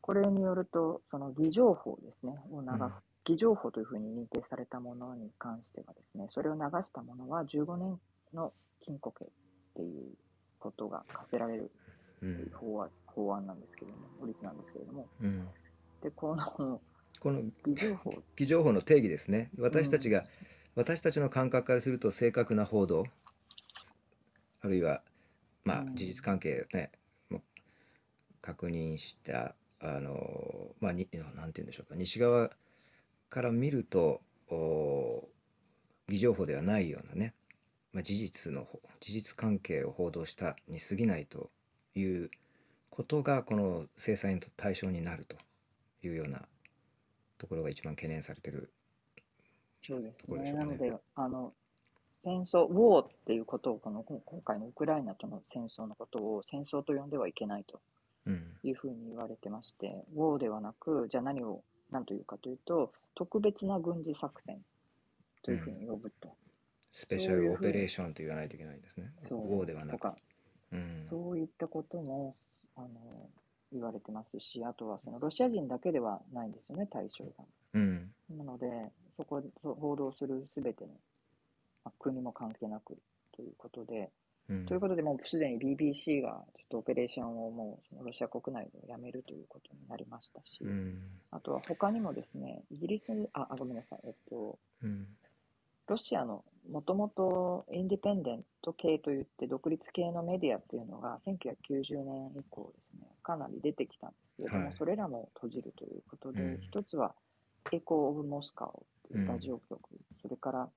[0.00, 2.92] これによると、その偽情報ですね、を流す、うん。
[3.24, 7.98] 偽情報というふうに認定されたものに関してはですね、それを流したものは15年
[8.34, 8.52] の
[8.82, 9.28] 禁錮刑っ
[9.76, 10.12] ていう
[10.58, 11.70] ことが課せられる
[12.52, 15.48] 法案法案なんですけれども、法律なんですけれども、うん。
[16.02, 16.80] で、この
[17.24, 17.40] この
[18.36, 19.48] 偽情報、の定義ですね。
[19.58, 20.26] 私たちが、うん。
[20.74, 23.06] 私たちの感覚からすると正確な報道
[24.60, 25.00] あるいは
[25.64, 25.96] まあうん。
[25.96, 26.92] 事実関係をね
[27.30, 27.42] もう
[28.42, 31.94] 確認したあのまあになんて言うんでしょうか。
[31.96, 32.50] 西側
[33.30, 34.20] から見ると
[34.50, 35.26] お
[36.10, 37.32] 偽情報ではないようなね、
[37.94, 41.48] まあ、事実のほ事実関係を報道したに過ぎないと
[41.94, 42.30] いう
[42.90, 45.38] ことがこの制裁の対象になると
[46.06, 46.42] いうような
[47.38, 48.72] ところが一番懸念されてる
[49.86, 50.14] そうですね。
[50.18, 51.52] ところでしょうねなので、あの、
[52.22, 57.80] 戦争、ウォーっていうことを、この今今回のウクライナとの戦争のことを戦争と呼んではいけないと
[58.26, 64.58] うんいうふうに言われてまして、ウォーではなく、じゃあ何を、何というかというと、特別な軍事作戦
[65.42, 66.34] というふうに呼ぶと。
[66.92, 69.12] スペシャルオペレーションと言わないといけないんですね。
[69.20, 70.08] そうウォーではなく
[70.72, 72.36] うんそういったことも、
[72.76, 72.88] あの、
[73.74, 77.44] 言われてますし、あとはそのロシア人だけではないんですよね、対象が。
[77.74, 78.10] うん。
[78.36, 78.66] なので、
[79.16, 80.90] そこそう報道するすべての、
[81.84, 82.96] まあ、国も関係なく
[83.32, 84.10] ということで、
[84.48, 84.66] うん。
[84.66, 91.02] ということで、もうすでに BBC がちょっとオペレーションをもうそのロシア国内でやめるということになりましたし、うん。
[91.30, 95.06] あとは他にもですね、イギリスに、あ、あごめんなさい、えっと、うん。
[95.86, 104.74] ロシアのもともとインディペンデント系といって独立系のメディアっていうのが1990年以降ですね、かなり出てきたんですけれども、はい。
[104.76, 106.60] それらも閉じるということで、うん。
[106.60, 107.14] 一つは
[107.72, 109.80] エコー・オブ・モスカオいうラジオ局、
[110.22, 110.70] それから、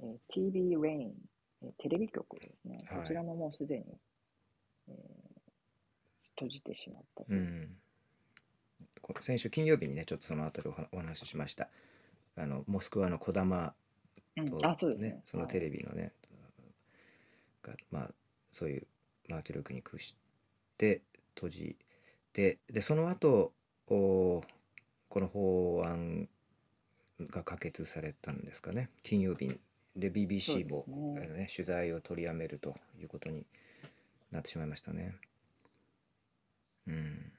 [0.00, 1.12] えー TV Rain、
[1.62, 3.02] えーテレビ局ですね、はい。
[3.02, 3.84] こちらももうすでに、
[4.88, 4.94] えー
[6.36, 7.26] 閉じてしまったと。
[7.32, 7.42] ういう。
[7.42, 7.76] ん、
[9.00, 11.68] こ先週金曜日にねちょっとそのあたりお話お話ししました。
[12.36, 13.74] あのモスクワの児玉
[14.36, 14.50] うん。
[14.50, 15.22] と、あ、そうですね。
[15.26, 15.66] そのテビ。
[15.66, 16.12] レビのね、
[17.62, 18.10] がまあ
[18.52, 18.86] そういう
[19.28, 20.16] まあ圧力に屈し
[20.76, 21.02] て
[21.34, 21.76] 閉じ
[22.32, 23.52] てでその後
[23.88, 24.42] お
[25.08, 26.28] この法案
[27.20, 29.58] が可決されたんですかね金曜日
[29.96, 33.46] で BBC も、ねあのね、取材を取りやめるということに
[34.32, 35.14] なってしまいましたね。
[36.88, 37.32] うん、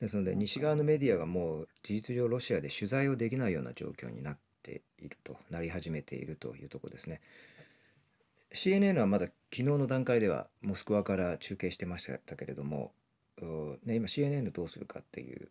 [0.00, 7.20] ですので西側のメディアがもう事実上ロシアで取材をできないような状況になっているとなり始めているというところですね。
[8.52, 13.05] CNN はまだ昨日の段階ではモスクワから中継してましたけれども、う
[13.84, 15.48] ね、今 CNN どうするかっていう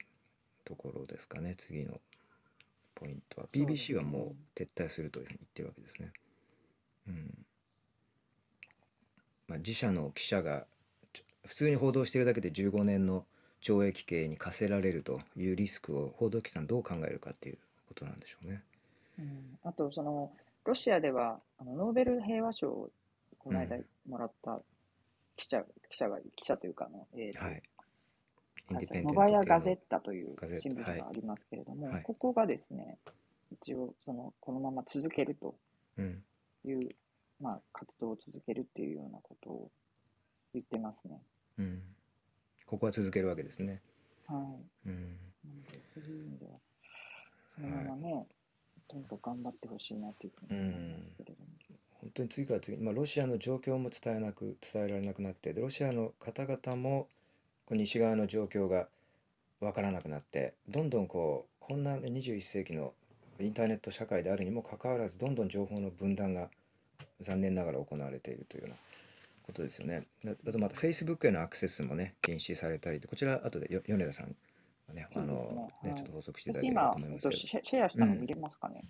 [0.63, 1.99] ところですかね次の
[2.95, 6.11] ポイントは BBC ねはもう撤退するというふうに言ってるわけですね。
[7.07, 7.45] うん
[9.47, 10.65] まあ、自社の記者が
[11.45, 13.25] 普通に報道しているだけで15年の
[13.61, 17.57] 懲役刑に課せられるというリスクを報道機関どう考えるかっていう
[17.87, 18.63] ことなんでしょうね。
[19.19, 20.31] うん、あと、その、
[20.65, 22.89] ロシアでは、あのノーベル平和賞を
[23.39, 24.59] この間うんもらった
[25.37, 27.63] 記者、記者が、記者というかあの、えーとはい。
[28.69, 32.97] はいインディペンデントノバヤ・ガゼッタという新聞がありますけれども、はいここがですね、
[33.51, 35.55] 一応その、このまま続けると
[35.97, 36.23] うん
[36.65, 36.89] いう、
[37.39, 39.71] まあ、活動を続けるっていうようなことを
[40.53, 41.21] 言ってますね。
[41.59, 41.81] うん、
[42.65, 43.81] ここは続けるわけですね。
[44.27, 44.35] は
[44.85, 44.89] い。
[44.89, 46.51] うんなので、そういう意味では、
[47.55, 48.25] そのままね、
[48.87, 51.55] とにかく頑張ってほしいなというふうに思いますけれども。
[52.05, 57.07] 本当に次から次に、まあ、ロシアの状況も伝えなく伝えられなくなってでロシアの方々も
[57.65, 58.87] こう西側の状況が
[59.59, 62.93] 分からなくなってどんどんこうこんな、ね、21世紀の
[63.39, 66.49] インターネット社会であるにもかかわらずどんどん情報の分断が
[67.19, 68.75] 残念ながら行われているというような
[69.43, 70.05] ことですよね。
[70.23, 74.35] だあとまた Facebook へのアクセスもね禁止されたりでこちら後でよ米田さん
[74.87, 78.85] がねあのねはいちょっと補足していただければと思い、ますけどえっとシェアしたの見れますかね、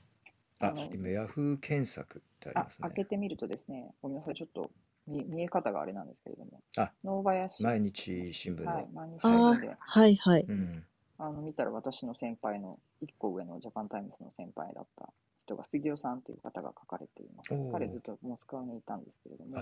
[0.59, 2.87] ああの今ヤフー検索ってありあますね。
[2.89, 4.71] 開けてみるとですね、ごめんなさい、ちょっと
[5.07, 10.45] 見見え方があれなんですけれども、あノーバヤシ毎日新聞の、はい、毎日新聞で、はいはい。
[10.47, 10.83] うん
[11.17, 15.13] あの見たら私の先輩の1個上のジャパンタイムズの先輩だった
[15.45, 17.71] 人が杉尾さんという方が書かれていますおー。
[17.71, 19.61] 彼ずっとモスクワにいたんですけれどもあ、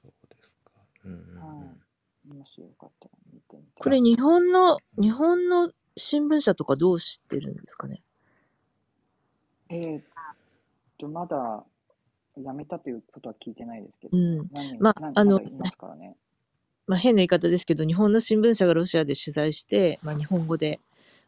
[0.00, 0.70] そうですか。
[1.04, 1.76] うんうんうんはい
[2.28, 3.68] もしよかったら見てみて。
[3.78, 8.02] これ日本の、日本の新聞社とかどうしてるんですかね？
[9.68, 10.02] えーっ
[10.98, 11.64] と、まだ
[12.36, 14.48] 辞めたということは聞いてないですけど、うん
[14.80, 16.16] まああの何まね。
[16.86, 20.78] まあ、変な言い方ですけど、日本の新聞社がロシアで取材して、まあ、日本語で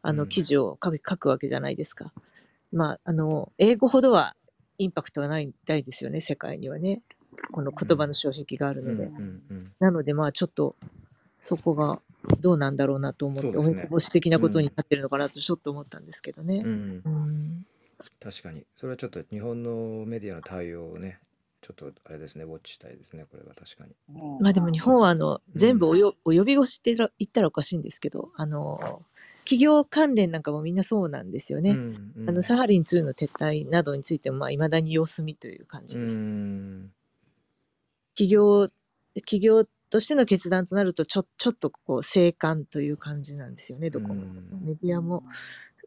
[0.03, 2.13] あうんの記事を書く書くわけじゃないですか。
[2.73, 4.37] まあ、あの英語ほどは
[4.79, 7.03] インパクトはないないですよね、世界にはね。
[7.51, 9.05] この言葉の障壁があるので。
[9.05, 10.77] うんうんうんなので、まあ、ちょっと
[11.41, 12.01] そこが
[12.41, 16.69] どうなんだろうなと思って、ねぼし的なことになってるのかなとちょっと思ったんですけどねう。
[16.69, 17.67] んうん
[18.20, 21.20] 確かにそれはちょっと日本のメディアの対応をね
[21.61, 23.90] ちょっとあれですねウォッチしたいですねこれは確かに。
[24.14, 29.03] ねまあでも日本はあのうん全部およ、お呼び越しってら言ったらおかしいんですけど、あの
[29.44, 31.72] 企業関連なんかもみんなそうなんですよね。
[31.72, 36.20] うんうんあのサハリン2の撤退などについてもまあ未だに様子見という感じです。
[36.20, 36.92] うん
[38.14, 38.68] 企業
[39.16, 43.90] 企業としての決断となるとちょちょっとこう静観という感じなんですよね。
[43.90, 45.24] どこも、うんメディアも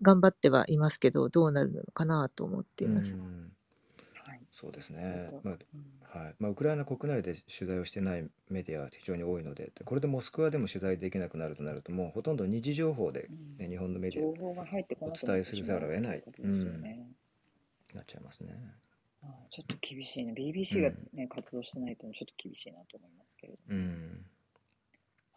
[0.01, 3.17] 頑張ってはいますけどどうなるのかなと思っています。
[3.17, 3.51] うん。
[4.25, 5.31] はいそうですね。
[5.43, 6.21] まあうん。
[6.23, 6.35] はい。
[6.39, 16.17] まあ、ウクライナ国内で取材をしてないメディアは非常に多いのででこれでモスクワでも取材できなくなるとなるともうほとんど二次情報で、ね、日本のメディア情報が入ってこなくお伝えするざるを得ない。
[16.17, 17.07] うことですよね。
[17.91, 18.53] になっちゃいますね。
[19.23, 20.33] ああちょっと厳しいね。
[20.33, 24.25] BBC がね、活動してないとちょっと厳しいなと思いますけれどうん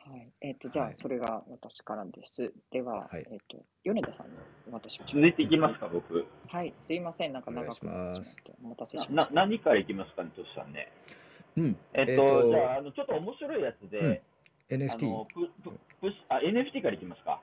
[0.07, 0.33] はい。
[0.43, 2.53] えっ、と、じゃあはい、それが私からです。
[2.71, 4.33] では、はいえっ、と、米田さんに
[4.71, 6.27] 私は続いていきますか、僕。
[6.49, 6.75] はい。
[6.87, 7.33] すいません。
[7.33, 9.35] なんか長くしますってしまって、お待たせしまなした。
[9.35, 10.93] 何からいきますかね、としさんね。
[11.57, 14.23] うんえっと、じゃあ、あのちょっと面白いやつで、
[14.71, 17.41] あ NFT のプププシあ NFT からいきますか。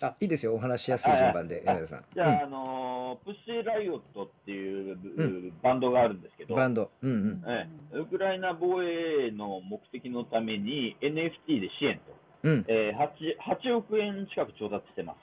[0.00, 0.54] あいいですよ。
[0.54, 2.04] お話しやすい順番で田さん。
[2.14, 6.90] じゃあ、あのプッシーライオットっていう、バンドがあるんですけど、うんバンド。
[7.02, 7.44] うんうん。
[7.46, 7.96] ええ。
[7.98, 12.02] ウクライナ防衛の目的のために NFT で支援と、
[12.42, 12.64] うん。
[12.68, 15.18] えー、8, 8億円近く調達してます。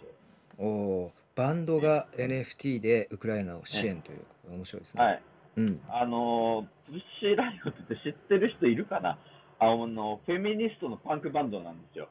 [0.58, 4.20] おバンドが NFT でウクライナを支援という
[4.52, 5.04] 面白いですね。
[5.04, 5.22] はい。
[5.58, 5.82] うん。
[5.90, 9.18] あのプッシーライオットって知ってる人いるかな？
[9.60, 12.08] あのフェミニストのパンクバンドなんですよ。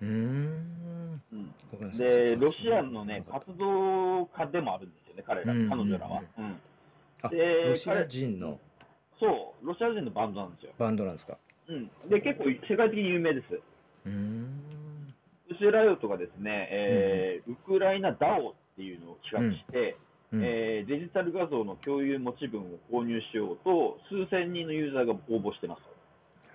[0.00, 1.22] うーん。
[1.96, 6.22] で、ロシアのね、活動家でもあるんですよね、彼ら、うん彼女らは。
[6.38, 6.56] うん
[7.20, 8.60] あでロシア人の？
[9.18, 10.72] そう、ロシア人のバンドなんですよ。
[10.78, 11.36] バンドなんですか？
[11.68, 11.90] うん。
[12.08, 13.60] で、結構世界的に有名です。
[14.06, 15.14] うーん。
[15.50, 19.96] ウシライオットがですね、えーウクライナ DAO っていうのを企画して、
[20.32, 25.80] うんえーデジタル画像の共有持ち分を購入しようと、数千人のユーザーが応募してます。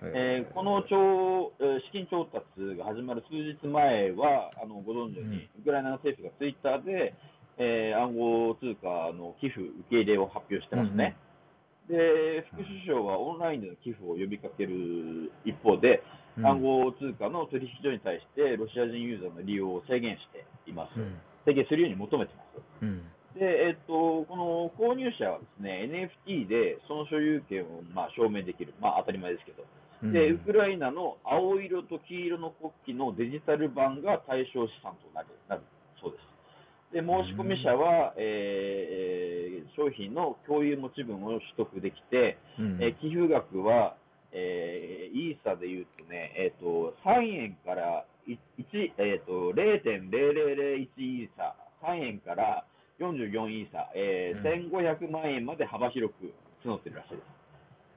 [0.02, 2.44] えーこの調、えー資金調達
[2.76, 7.14] が始まる数日前は、あのご存知のように、ウクライナ政府がツイッターで、
[7.58, 8.14] えー暗
[8.48, 11.16] 号通貨の寄付受け入れを発表してますね。
[11.88, 16.02] で、副首相はオンラインでの寄付を呼びかける一方で、
[16.36, 20.98] うん暗号通貨の取引所に対してロシア人ユーザーの利用を制限しています。
[20.98, 21.14] うん
[21.46, 22.58] 制限するように求めてます。
[22.82, 23.02] うん
[23.34, 25.90] で、えっと、この購入者はですね、
[26.26, 28.72] NFT でその所有権をまあ証明できる。
[28.80, 29.64] まあ当たり前ですけど。
[30.04, 35.62] うんで、ウクライナの青色と黄色の国旗のデジタル版が対象資産となるなる
[36.00, 36.34] そうです。
[36.94, 43.96] で、申し込み者は、えー商品の共有持ち分を取得できて、うんえー寄付額は、
[44.30, 48.38] えーイーサで言うとね、えっ、と、3円から1、
[48.98, 52.64] えっ、と、0.0001イーサ、3円から
[53.00, 56.32] 44イーサ、えー1500万円まで幅広く
[56.64, 57.43] 募ってるらしいです。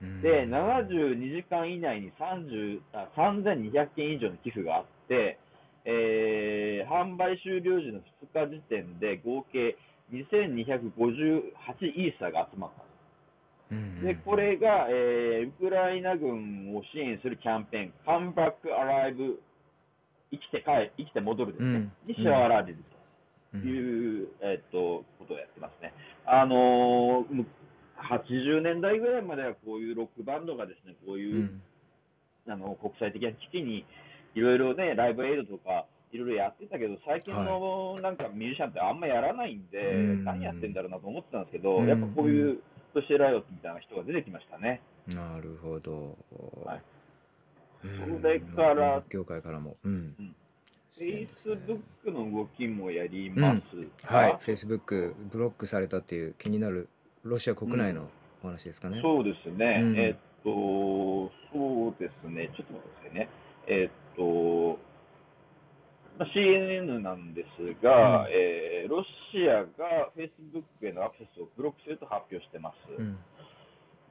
[0.01, 0.21] うん。
[0.21, 5.37] で、72時間以内に30あ3200件以上の寄付があって、
[5.85, 7.99] えー販売終了時の
[8.33, 9.75] 2日時点で合計
[10.11, 12.83] 2258イーサが集まった。
[13.71, 14.01] うん。
[14.01, 19.41] で、これが、えーウクライナ軍を支援するキャンペーン、カムバックアライブ、
[20.31, 21.91] 生きて帰、生きて戻るですね、うん。
[22.05, 22.77] に支払われる
[23.53, 23.61] うん。
[23.61, 25.93] という、えっと、ことをやってますね。
[26.25, 27.45] あのーむ
[27.97, 31.61] 80年代ぐらいまではこういうロックバンドがですね、こういう、うん
[32.49, 33.85] あの国際的な危機に
[34.33, 42.59] いろいろね、ライブエイドとかいろいろやってたけど、最近のなんかミュージシャンってあんまやらないんで、うん何やってんだろうなと思ってたんですけど、うんやっぱこういう
[42.93, 44.81] トシライオットみたいな人が出てきましたね。
[45.07, 46.17] なるほど。
[46.63, 46.81] はい
[47.83, 49.75] うんそれから業界からも。
[49.83, 50.35] うん。
[50.97, 54.37] Facebook の動きもやりますか、はい。
[54.37, 56.89] Facebook ブロックされたっていう気になる
[57.23, 58.09] ロシア国内の
[58.43, 58.99] お話ですかね。
[59.01, 63.29] そうですね、うんえっと、そうですね、ちょっと待ってくださいね。
[63.67, 64.79] えっと、
[66.19, 69.03] まあ CNN なんですが、うんえーロ
[69.33, 72.77] シアが Facebook へのアクセスをブロックすると発表してます。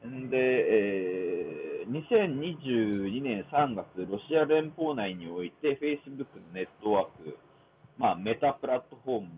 [0.05, 0.29] うん。
[0.29, 7.39] で、えー2022年3月、ロシア連邦内において Facebook のネットワーク、
[7.97, 9.29] まあ、メタプラットフォーム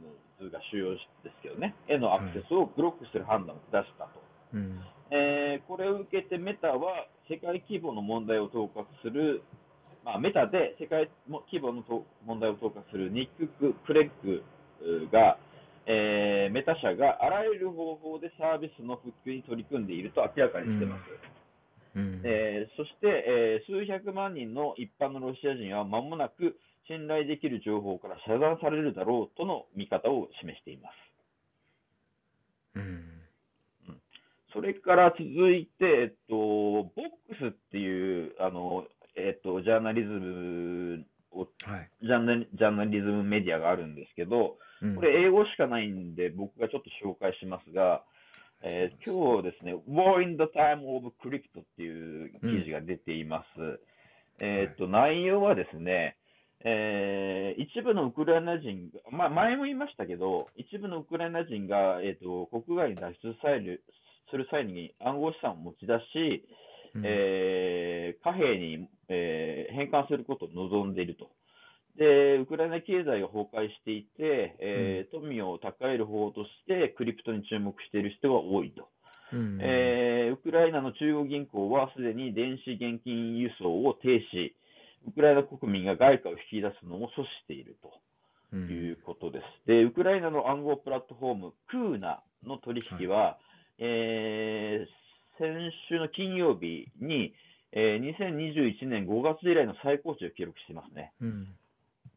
[0.46, 4.22] が主要ですけどね、へのアクセスをブロックする判断を下したと。
[4.54, 4.80] うん。
[5.10, 9.42] えーこれを受けてメタは世界規模の問題を統括する、
[10.04, 14.44] まあ、メタで世界規模のと問題を統括するニック・クレッグ
[15.10, 15.38] が、
[15.86, 21.02] えーメタ社があらゆる方法でサービスの復旧に取り組んでいると明らかにしてます。
[21.96, 22.22] うん。
[22.24, 26.56] えーそして、えー数百万人の一般のロシア人は間もなく
[26.88, 30.94] 信頼できる情報から遮断されるだろうとの見方を示しています。
[32.76, 33.04] うん。
[34.52, 35.22] それから続
[35.52, 36.90] いて、えっと、ボッ
[37.28, 41.90] クスっていう、あの、えっと、ジャーナリズムを、はい。
[42.02, 48.04] ジャーナリジャーナリズムメディアがあるんですけど、うんこれ英語しかないんで、僕がちょっと紹介しますが、
[48.62, 53.80] えー今日ですね、War in the Time of Crypto っていう記事が出ています。
[54.40, 56.17] えーっと、内容はですね、
[56.64, 63.82] えー一部のウクライナ人が、まあ、前も言いましたけど、一部のウクライナ人が、えーっと国外に脱出される
[64.30, 66.44] する際に暗号資産を持ち出し、
[66.94, 71.30] うんえー貨幣に、えー返還することを望んでいると。
[71.96, 78.88] で、ウクライナ経済が崩壊していて、えー富を高える方法としてクリプトに注目している人が多いと。
[79.32, 84.52] うんえーウクライナの中央銀行はすでに電子現金輸送を停止、
[85.06, 87.92] ウクライナ国民が外貨を引き出すのを阻止していると。
[88.50, 89.66] うんいうことです。
[89.66, 93.36] で、ウクライナの暗号プラットフォーム、クーナの取引は、
[93.78, 94.98] えー
[95.38, 97.32] 先週の金曜日に、
[97.72, 101.12] えー2021年5月以来の最高値を記録していますね。
[101.20, 101.48] うん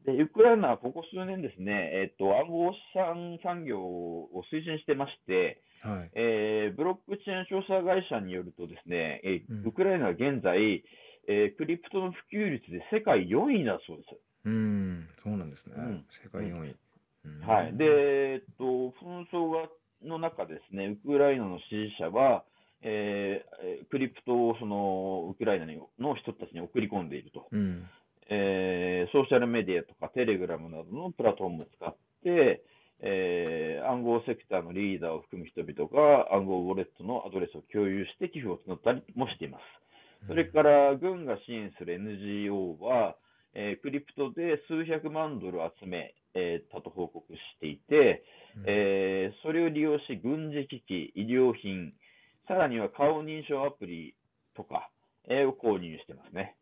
[0.05, 6.11] で、ウクライナはここ数年ですね、えっと、暗号資産産業を推進してまして、はい。
[6.15, 10.83] えーブロックチェーン調査会社によるとですね、えーうんウクライナは現在、
[11.27, 14.15] えークリプトの普及率で世界4位だそうです。
[14.45, 15.07] うん。
[15.17, 16.05] そうなんですねうん。
[16.23, 16.75] 世界4位。
[17.25, 17.77] うんはい。
[17.77, 19.69] で、えっと、紛争が
[20.03, 22.43] の中ですね、ウクライナの支持者は、
[22.81, 27.47] えーえークリプトをそのウクライナにの人たちに送り込んでいると。
[27.51, 27.87] うん。
[28.29, 32.63] えーソーシャルメディアとかテレグラムなどのプラットフォームを使って、
[33.01, 39.61] えー、暗号セクターのリーダーを含む人々が暗号ウォレットのアドレスを共有して寄付を募ったりもしています。
[40.27, 43.15] それから軍が支援する NGO は、
[43.53, 48.23] えー、クリプトで数百万ドル集め、えー、たと報告していて、
[48.65, 51.93] えー、それを利用し軍事機器、医療品、
[52.47, 54.15] さらには顔認証アプリ
[54.55, 54.89] とか、
[55.27, 56.55] えー、を購入してますね。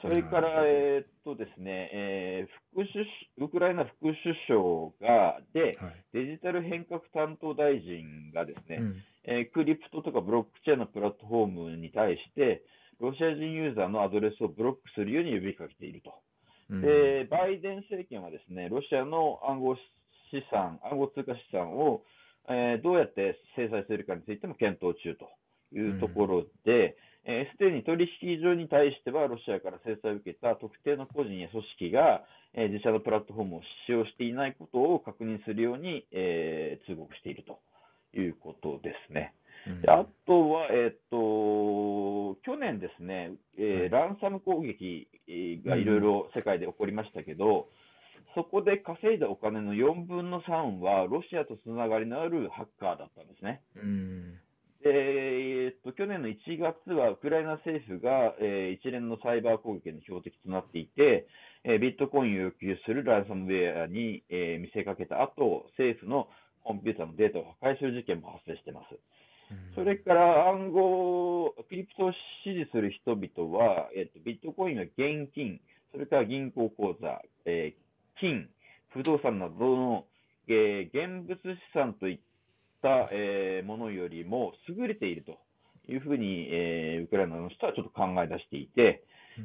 [0.00, 4.16] それから、えー、っとですね、えー、副首ウクライナ副首
[4.48, 12.62] 相が、で、はい、デジタル変革担当大臣がですね、うん、えー、クリプトとかブロックチェーンのプラットフォームに対して、
[13.00, 16.14] ロシア人ユーザーのアドレスをブロックするように呼びかけていると。
[16.68, 19.80] うん、で、バイデン政権はですね、ロシアの暗号資
[20.50, 22.04] 産、暗号通貨資産を、
[22.48, 25.28] えー、どうやって制裁するかについても検討中と
[25.72, 37.60] いうところで、す、で、に取引所に対してはロシアから制裁を受けた特定の個人や組織が、えー、自社のプラットフォームを使用していないことを確認するように、えー、通告していると
[38.14, 39.34] いうことですね。
[39.82, 45.06] であとは、えーと、去年ですね、えー、ランサム攻撃
[45.66, 47.68] がいろいろ世界で起こりましたけど、
[48.34, 53.60] そこで稼いだお金の4分の3はロシアとつながりのあるハッカーだったんですね。
[53.76, 54.34] うん
[54.82, 61.26] でえー、っと去年の1月はウクライナ政府が、えー、一連のサイバー攻撃の標的となっていて、
[61.64, 66.28] えー、ビットコインを要求するランサムウェアに、え見せかけた後、政府の
[66.64, 68.98] コンピューターのデータを破壊する事件も発生しています。
[69.74, 75.60] それから暗号、クリプトを支持する人々は、えっと、ビットコインの現金、
[75.92, 78.48] それから銀行口座、えー、金、
[78.90, 80.04] 不動産などの、
[80.46, 82.18] えー、現物資産といっ
[82.82, 85.38] た、えー、ものよりも優れていると
[85.90, 89.02] いうふうに、えー、ウクライナの人はちょっと考え出していて、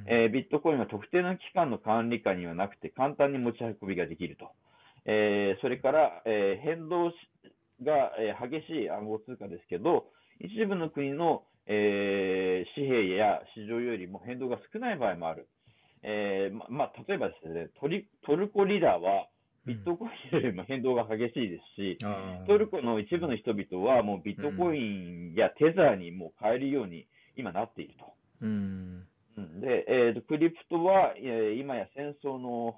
[0.07, 4.51] えー、ビットコインは特定の機関の管理下にはなくて簡単に持ち運びができると。
[5.05, 7.11] えー、それから、えー、変動
[7.83, 10.07] が、えー、激しい暗号通貨ですけど、
[10.39, 15.47] 一部の国の、えー、紙幣や市場よりも変動が少ない場合もある。
[16.07, 19.27] えーままあ、例えばですねトリ、トルコリラは
[19.65, 28.05] ビットコインよりも変動が激しいですし、うん、トルコの一部の人々はもうビットコインやテザーにもう変えるように今なっていると。
[28.41, 28.47] う
[29.41, 32.75] ん、で、えーと、クリプトは、えー、今や戦争の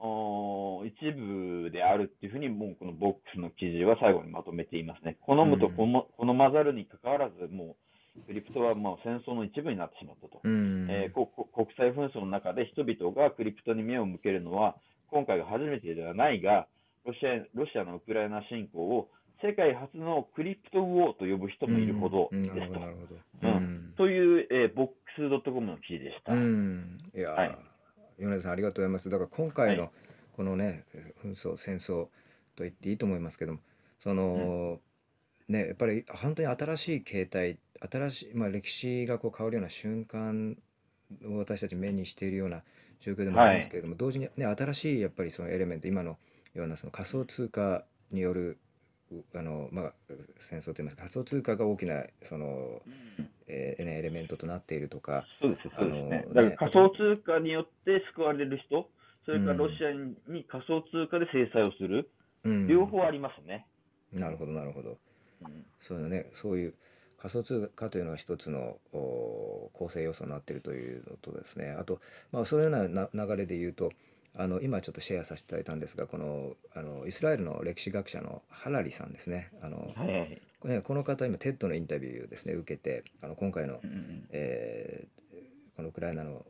[0.00, 5.18] 一部であるっていうふうに、もうこのボックスの記事は最後にまとめていますね。
[5.20, 7.76] 好むと好まざるにかかわらず、も
[8.16, 10.40] うクリプトはもう戦争の一部になってしまったと。
[10.44, 14.76] えー、国際紛争の中で人々がクリプトに目を向けるのは、
[15.08, 16.66] 今回が初めてではないが、
[17.04, 19.08] ロシアロシアのウクライナ侵攻を
[19.42, 24.04] 世界初のクリプトウォーと呼ぶ人もいるほどですと。
[24.04, 26.34] という、えー、ボックス .com の記事でした。
[26.34, 27.69] いや、はい
[28.20, 29.10] 米田さんありがとうございます。
[29.10, 29.90] だから今回の
[30.36, 30.84] このね、
[31.24, 32.04] 紛争戦争
[32.56, 33.60] と言っていいと思いますけども
[33.98, 34.80] その、
[35.48, 37.58] ねやっぱり本当に新しい形態
[37.90, 40.56] 新しい、まあ、歴史がこう変わるような瞬間
[41.26, 42.62] を私たち目にしているような
[43.00, 46.18] 状況でもありますけれども、同時にね新しいやっぱりそのエレメント今の
[46.54, 48.58] ようなその仮想通貨による
[49.34, 49.92] あのまあ、
[50.38, 52.80] 戦争といいますか仮想通貨が大きなその、
[53.48, 56.24] えー、エレメントとなっているとかそうですそうですね。
[56.32, 58.88] だから仮想通貨によって救われる人
[59.26, 59.92] それからロシア
[60.32, 62.10] に仮想通貨で制裁をする、
[62.44, 63.66] うん、両方ありますね。
[64.12, 64.98] なるほどなるほど。
[65.42, 66.74] うん、そうねそういう
[67.18, 71.76] 仮想通貨というのが一つの構成要素になっているというのとですね。
[71.78, 72.00] あと、
[72.32, 73.92] まあ、そういうような流れで言うと
[74.36, 79.50] あの今ちょっとシェアさせていただいたんですがこのあのイスラエルの歴史学者のハラリさんですね。
[79.60, 86.44] あの、はい、ねこの方今 TED のインタビューですね受けてあの今回の、うん、えー、このウクライナの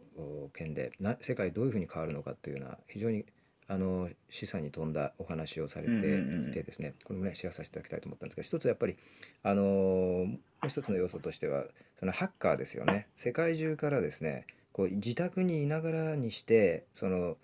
[0.52, 3.24] 件でな世界どういうふうに変わるのかというような非常に
[3.70, 8.96] あの示唆に富んだお話をされていてですね、これもねシェアさせていただきたいと思ったんですが一つやっぱり
[9.44, 10.24] あのも
[10.64, 11.64] う一つの要素としては
[12.00, 13.06] そのハッカーですよね。
[13.14, 17.36] 世界中からですねこう自宅にいながらにしてその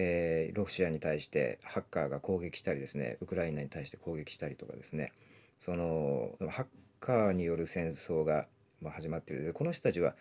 [0.00, 5.12] えー、ロシアに対してハッカーが攻撃したりですねウクライナに対して攻撃したりとかですね
[5.58, 6.66] そのハッ
[7.00, 8.46] カーによる戦争が、
[8.80, 9.42] まあ、始まっている。
[9.42, 10.14] でこの人たちは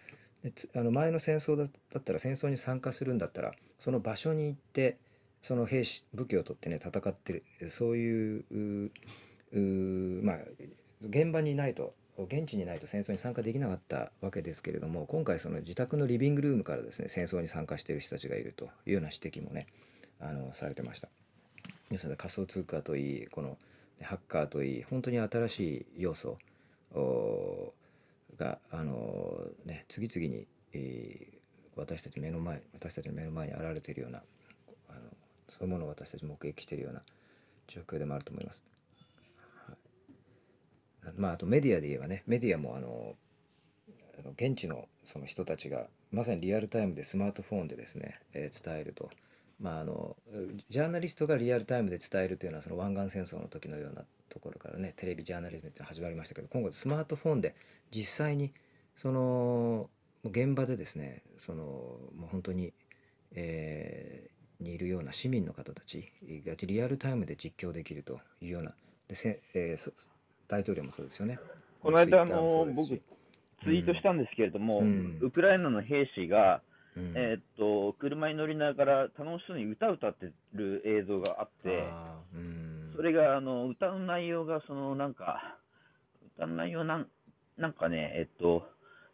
[0.75, 4.97] あの前の戦争だったら戦争に参加するんだったらその場所に行って
[5.43, 7.43] その兵士武器を取ってね戦ってる。
[7.69, 8.91] そういう
[10.23, 10.37] まあ
[11.01, 11.93] 現場にいないと
[12.23, 19.67] 現地にないと戦争に参加できなかったわけですけれども今回その自宅のリビングルームからですね戦争に参加している人たちがいるというような指摘もね
[20.19, 21.09] あのされてました。
[21.91, 23.57] 要するに仮想通貨といいこの
[24.01, 26.37] ハッカーといい本当に新しい要素
[28.37, 34.21] があの、ね、次々に、えー、私たち目の前私たちの目の前に現れているような
[34.89, 34.99] あの
[35.49, 37.01] そういうものを私たち目撃しているような
[37.67, 38.63] 状況でもあると思います。
[41.15, 43.15] まああとメディアで言えばねメディアもあの
[44.33, 49.09] 現地のその人たちがまさにリアルタイムでスマートフォンでですね、えー、伝えると。
[49.59, 50.15] まあ、あの
[50.69, 57.55] ジャーナリストがリアルタイムで伝えるというのはその湾岸戦争の時のようなところからねテレビジャーナリズムって始まりましたけど今後スマートフォンで
[57.89, 58.53] 実際に
[58.95, 59.89] その
[60.23, 62.71] 現場でですねそのもう本当に、
[63.33, 66.11] えー、にいるような市民の方たち
[66.45, 68.73] がリアルタイムで実況できるというような
[69.07, 69.91] でせ、えー、
[70.47, 71.39] 大統領もそうですよね。
[71.81, 72.89] この間あの僕
[73.63, 76.61] ツイートしたんですけれども、うん、ウクライナの兵士が、
[76.95, 81.87] うん、えー、っと車に乗りながら楽しそうに歌を歌ってる映像があって、
[82.33, 85.57] うん、それがあの歌う内容がそのなんか
[86.37, 87.07] 歌う内容なん
[87.57, 88.67] なんかねえっと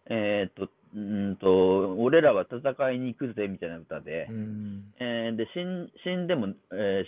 [0.10, 7.04] えー、っとうんと、俺らは戦いに行くぜみたいな歌で、うん、えー、で死ん死んでも、え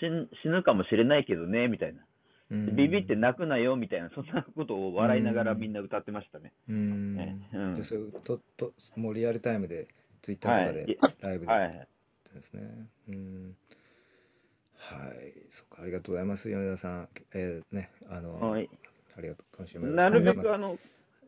[0.00, 2.06] ー、死ぬかもしれないけどねみたいな、うん、
[2.50, 6.52] ビビって泣くなよみたいな、そんなことを笑いながらみんな歌ってましたね。
[6.68, 7.48] うん、ね。
[7.52, 9.88] うん、でそれとともうリアルタイムで、
[10.22, 11.88] ツイッターとかで、ライブで、はい、
[12.34, 12.88] ですね。
[13.08, 13.56] うん。
[14.76, 17.08] はい、そっか、ありがとうございます、米田さん。
[17.34, 18.68] えー、ね、あの、はい、
[19.16, 20.78] ありがとう、今週もなるべくあの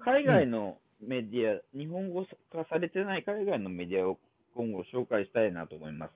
[0.00, 4.18] 海外の、メディア、日本語化されてない海外のメディアを
[4.56, 6.12] 今後紹介したいなと思います。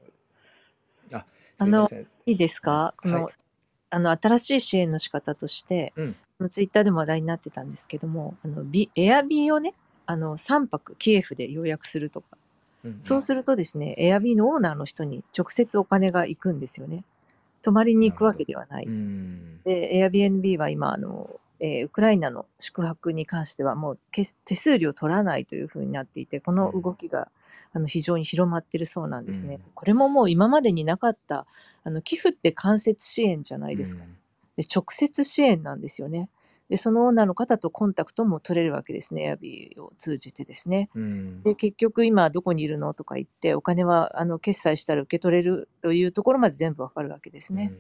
[1.15, 1.25] あ、
[1.59, 1.89] あの、
[2.27, 2.93] いいですか？
[2.97, 3.35] この、はい、
[3.93, 9.75] あの、新しい支援の仕方として、うん、ツイッターでも話題になってたんですけども、あの、ビエアビーをね、
[10.07, 12.39] あの、3泊キエフで予約するとか、
[12.85, 17.05] うん、そうするとですね、エアビーのオーナーの人に直接お金が行くんですよね。
[17.61, 18.87] 泊まりに行くわけではない。
[19.65, 24.25] で、Airbnb は今、あの、えー、ウクライナの宿泊に関してはもう手
[24.57, 27.29] 数料取らないというふうになっていて、この動きが、
[27.73, 29.55] あの非常に広まってるそうなんですね。
[29.55, 31.47] うん、これももう今までになかった、
[31.85, 34.03] あの寄付って間接支援じゃないですか。
[34.03, 34.11] うん、
[34.57, 36.29] で直接支援なんですよね。
[36.69, 40.91] で、そのオーナーの方とコンタクトも取れるわけですね、エアビーを通じてですね。
[40.97, 47.73] うん、で、結局今どこにいるのとか言って、お金はあの決済したら受け取れるというところまで全部わかるわけですね。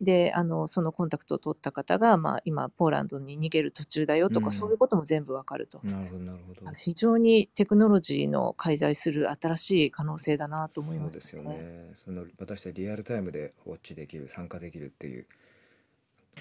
[0.00, 15.26] であのそのコンタクトを取った方が、まあ、今ポーランドに逃げる途中だよとか、うん、そういうことも全部わかるとなるほどなるほど非常にテクノロジーの介在する新しい可能性だなと思います、ね、そうですよねその私たちリアルタイムでウォッチできる参加できるっていう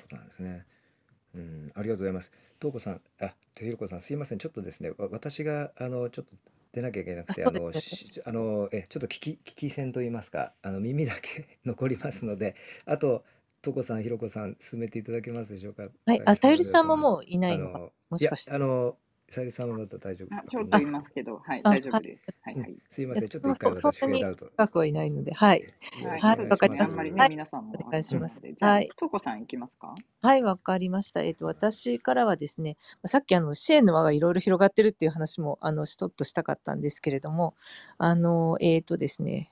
[0.02, 0.66] ことなんですね。
[1.36, 2.32] うん、ありがとうございます。
[2.60, 4.38] 東子さん、あ、とひろこさん、すいません。
[4.40, 6.34] ちょっとですね、私があのちょっと
[6.74, 7.72] 出なきゃいけなくて、あの、
[8.26, 12.56] あのえちょっと聞き聞き戦と言いますか、あの耳だけ 残りますので、
[12.86, 13.24] あと
[13.62, 15.90] とこさん、ひろこさん、進めていただけますでしょうか？
[16.06, 18.52] はい、あ、さゆりさんももういないのか、もしかして。
[18.52, 18.96] あの、
[19.30, 22.34] さゆりさんはまた大丈夫あちょっといますけど、はい、大丈夫です。
[22.44, 22.78] はい、はい。
[22.90, 24.46] すいません、ちょっと一回私フェードアウト。
[24.46, 25.74] 深くはいないので、はい。
[26.22, 27.02] はい、わかりました。
[27.02, 28.42] はい、皆さんもお願いします。
[28.62, 28.90] はい。
[28.96, 29.94] とこさんいきますか？
[30.22, 31.24] はい、わかりました。
[31.24, 37.54] えっと、私からはですね、さっきあの、支援の輪がいろいろ広がってるっていう話も、あの、ちょっとしたかったんですけれども、
[37.98, 39.52] あの、えっとですね、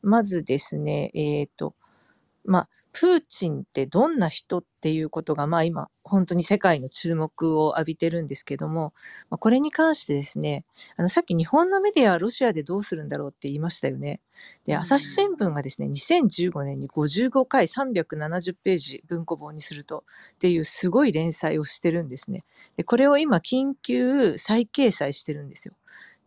[0.00, 1.74] まずですね、えっと、
[2.48, 8.94] まあ、プーチンってどんな人っていうことが、まあ今、本当に世界の注目を浴びてるんですけども、
[9.28, 10.64] まあ、これに関してですね、
[10.96, 14.20] あのさっき日本のメディアはロシアでどうするんだろうって言いましたよね。
[14.64, 22.44] で、朝日新聞がですね、2015年に55回370ページ文庫本にするとっていうすごい連載をしてるんですね。
[22.76, 25.74] で、これを今緊急再掲載してるんですよ。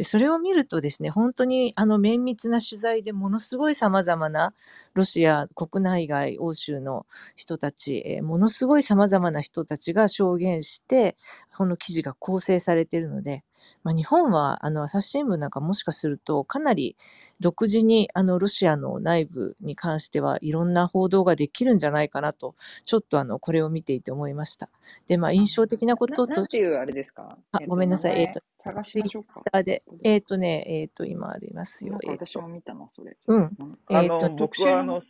[0.02, 4.56] でそれを見るとですね、本当にあの綿密な取材でものすごい様々な
[4.96, 7.06] ロシア国内外欧州の
[7.36, 11.16] 人たち、えー、ものすごい様々な人たちが証言して、
[11.56, 13.44] この記事が構成されているので、
[13.84, 16.96] まあ、日本はあの朝日新聞なんかもしかするとかなり
[17.40, 24.68] 独自にあのロシアの内部に関してはいろんな報道ができるんじゃないかなと、ちょっとあのこれを見ていて思いました。
[25.06, 26.76] で、まあ印象的なこととして。
[26.76, 27.38] あれですか？
[27.52, 28.20] あ、ごめんなさい。
[28.20, 29.64] えと、探しましょうか。
[29.64, 32.00] で、えっ、ー、とね、えっ、ー、と、今ありますよ。
[32.08, 33.18] 私も見たな、それ。
[33.28, 33.52] うん。
[33.90, 35.02] えっ、と、僕はあの、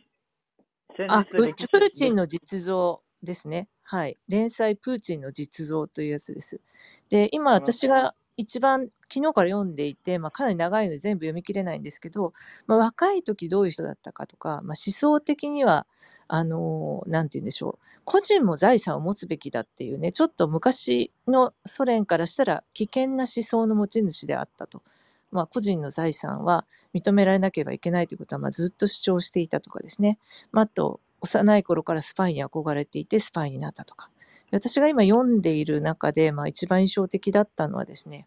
[1.08, 3.68] あ、プーチンの実像ですね。
[3.82, 4.18] はい。
[4.28, 6.60] 連載プーチンの実像というやつです。
[7.08, 12.32] で、今私が一番昨日から読んでいて、まあ、かなり長いので全部読み切れないんですけど、
[12.66, 15.86] まあ、若い時どういう人だったかとか、まあ、思想的には
[16.28, 24.82] あの何て言うんでしょう個人も財産を持つべきだっていうねちょっと昔のソ連からしたら危険な思想の持ち主であったと。
[25.30, 30.18] まあ、個人の財産は認められなければいけないということは、まあ、ずっと主張していたとかですね。
[30.52, 34.10] まあ、あと、幼い頃からスパイに憧れていてスパイになったとか。
[34.50, 38.26] 私が今読んでいる中で、まあ、一番印象的だったのはですね、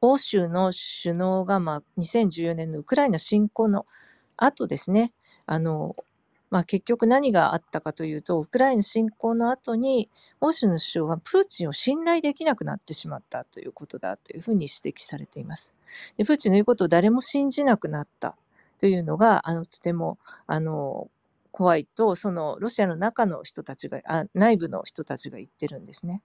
[0.00, 3.86] 欧州の首脳が、まあ、2014年のウクライナ侵攻の
[4.36, 5.12] 後ですね、
[5.46, 5.96] あの、
[6.50, 10.10] まあ、結局何があったかというと、ウクライナ侵攻の後に、
[10.40, 15.74] 欧州の首相はプーチンを信頼できなくなってしまったということだというふうに指摘されています。
[16.18, 18.36] でプーチンの言うことを誰も信じなくなった
[18.78, 21.08] というのが、あのとてもあの
[21.52, 26.22] 怖いと、そのロシアの中の人たちが、あ内部の人たちが言ってるんですね。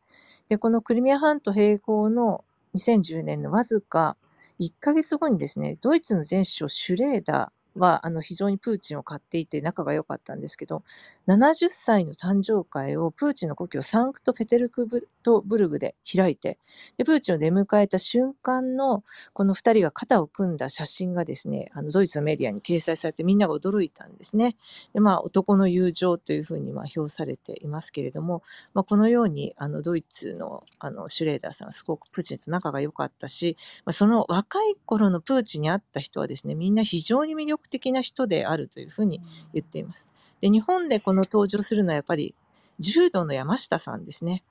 [0.47, 2.43] で、このクリミア半島併合の
[2.75, 4.17] 2010年のわずか
[4.59, 10.83] 1ヶ月後にですね、ドイツの前首相シュレーダー、はあの非常にプーチンを買っていて仲が良かったんですけど、
[11.27, 14.87] 70歳の誕生会をプーチンの故郷サンクトペテルク
[15.27, 16.57] トブルグで開いて、
[16.97, 24.55] でプーチンを出迎えた瞬間のこの2人が肩を組んだ写真がですね、あのドイツのメディアに掲載されてみんなが驚いたんですね。
[24.93, 28.41] でまあ、男の友情というふうにまあ評されていますけれども、
[28.73, 39.19] まあ、このようにあのドイツのあのシュレーダーさんはすごくプーチンと仲が良かったし、まあ、その若い頃のプーチンに会った人はですね、みんな非常に魅力的な人であるというふうに
[39.53, 40.09] 言っています。
[40.39, 42.33] で、日本でこの登場するのはやっぱり
[42.79, 44.43] 柔道の山下さんですね。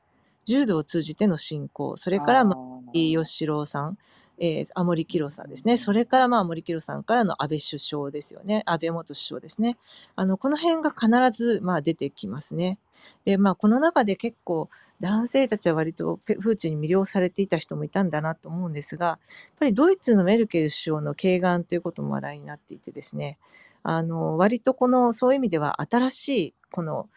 [0.46, 3.98] 柔道を通じての信仰、それから、まあ、吉郎さん、
[4.38, 5.76] えー、甘利明さんですね。
[5.76, 8.62] それから、まあ、森明さんからの安倍首相ですよね。
[8.66, 9.78] 安倍元首相ですね。
[10.14, 12.78] あの、この辺が必ず、まあ、出てきますね。
[13.24, 14.68] で、まあ、この中で結構、
[15.00, 19.18] 男性たちは割とプーチンに魅了されていた人もいたんだなと思うんですが、やっ
[19.58, 23.38] ぱりドイツのメルケル首相の敬願ということも話題になっていてですね、
[23.82, 27.08] あの、割とこの、そういう意味では新しい、この、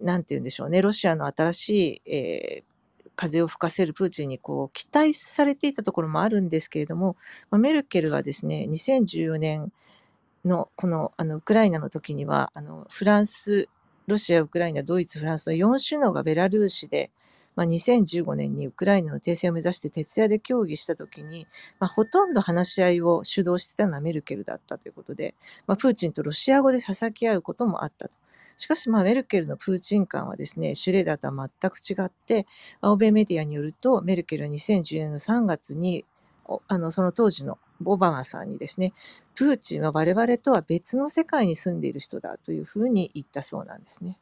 [0.00, 7.16] なんて言うんでしょうね、ロシアの新しい、えー、風を吹かせるプーチンにこう期待されていたところもあるんですけれども、
[7.50, 9.72] まあ、メルケルがですね、2014年
[10.44, 13.68] のこのあのウクライナの時には、あのフランス、
[14.06, 17.10] ロシア、ウクライナ、ドイツ、フランスの4首脳がベラルーシで、
[17.56, 21.46] まあ、2015年にウクライナの停戦を目指して徹夜で協議したときに、
[21.78, 25.34] まあ、ほとんど話し合いを主導してたのはメルケルだったということで、
[25.66, 28.14] まあ、プーチンとロシア語で捧き合うこともあったと。
[28.60, 32.46] しかし、まあ、メルケルのプーチン感はですね、シュレーダーとは全く違って、
[32.82, 36.04] 欧米メディアによると、メルケルは2010年の3月に、
[36.68, 38.92] あのその当時のオバマさんにですね、
[39.34, 44.18] プーチンは我々とは別の世界に住んでいる人だというふうに言ったそうなんですね。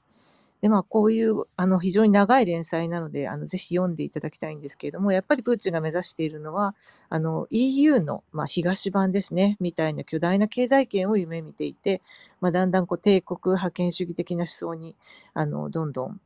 [0.61, 6.75] で、まあ、こういう、あの、非常に長い連載なので、あの、ぜひ読んでいただきたいんですけれども、やっぱりプーチンが目指しているのは、
[7.09, 12.03] あの、EU の、まあ、東版ですね、みたいな巨大な経済圏を夢見ていて、
[12.41, 14.97] まあ、だんだん、こう、帝国覇権主義的な思想に、
[15.33, 16.21] あの、どんどん、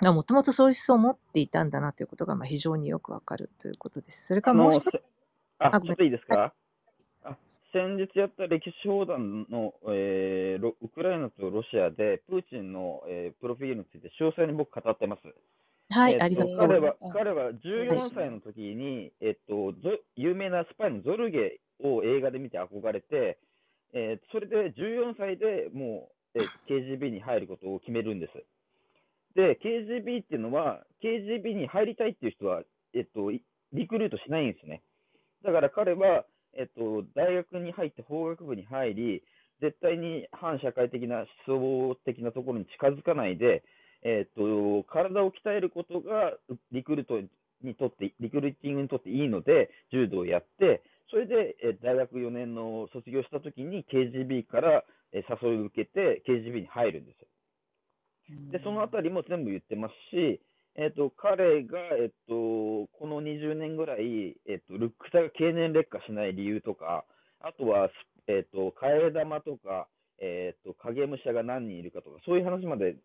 [0.00, 4.26] もともとそういう思想を持っていたんだなということが、まあ、非常によくわかるということです。
[4.26, 5.02] それからもう一つ。
[5.58, 6.63] あ、ちょっといいですか、はい
[7.74, 15.22] 先日やった歴史砲弾の、えー、ウクライナとロシアで、プーチンの、えー、プロフィールについて詳細に僕語ってます。
[15.90, 17.12] はい、えー、ありがとうございます。
[17.12, 19.74] 彼は14歳の時に、えっと、
[20.14, 23.38] 有名なスパイのゾルゲを映画で見て憧れて、
[23.92, 28.32] えー、それで14歳でもう、えー、KGB に入ることを決めるんです。
[29.34, 32.62] で、KGB っていうのは、KGB に入りたいっていう人は、
[32.94, 33.42] えっと、リ
[33.88, 34.82] クルートしないんですね。
[35.42, 36.24] だから彼は、
[36.56, 39.22] えっと、大学に入って法学部に入り、
[39.60, 43.62] 絶対に反社会的な思想的なところに近づかないで、
[44.02, 46.32] えっと、体を鍛えることが
[46.72, 47.20] リクルート
[47.62, 57.28] にとって、リクルーティングにとっていいので、柔道をやって、それで、え大学4年の卒業したときに KGB からえ誘いを受けて KGB に入るんですよ。
[58.52, 60.40] で、そのあたりも全部言ってますし、
[60.76, 67.04] えっ、と、彼が、えっ、と、この20年ぐらい、えっ、と、ルックスが経年劣化しない理由とか、
[67.40, 67.90] あとは、
[68.26, 69.86] えっ、と、替え玉とか、
[70.18, 72.96] えっ、と、影武者が何人いるかとか、そういう話まで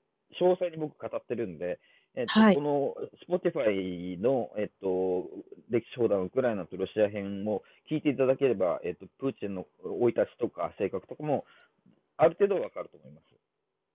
[0.42, 1.80] 詳細に僕語ってるんで、
[2.16, 5.30] えっと、はい、この Spotify の、えっと、
[5.70, 11.46] 歴史砲弾ウクライナとロシア編も聞いていただければ、えっと、プーチンの生い立ちとか性格とかも
[12.18, 13.39] ある程度わかると思います。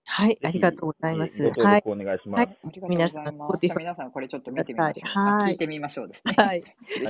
[0.06, 1.50] はい、ありがとうございます。
[1.60, 1.82] はい。
[1.86, 2.48] お願いします。
[2.88, 3.36] 皆さん、
[3.76, 5.08] 皆さん、これちょっと見てみましょう。
[5.08, 5.52] はい。
[5.52, 6.34] 聞いてみましょうですね。
[6.36, 6.62] はい。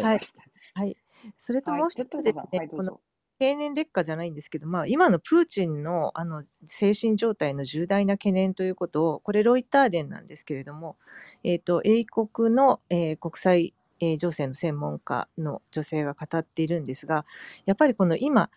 [0.03, 0.21] はい。
[0.75, 0.97] はい。
[1.39, 3.01] それともう一つですね、この
[3.39, 10.97] 経年劣化じゃないんですけど、まあ、今のプーチンのあの精神状態の重大な懸念ということを、これ、ロイター伝なんですけれども、
[11.43, 17.27] えっ、ー、と、英国の、えー、国際、えー、情勢の専門家の女性が語っているんですが、
[17.67, 18.51] やっぱりこの今、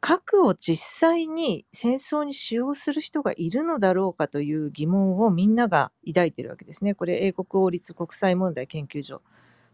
[0.00, 6.94] 核を実際に戦争に使用する人がいるのだろうかという疑問をみんなが抱いているわけですね。
[6.94, 9.22] これ、英国王立国際問題研究所、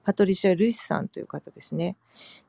[0.05, 1.97] パトリシア・ルイスさんという方ですね。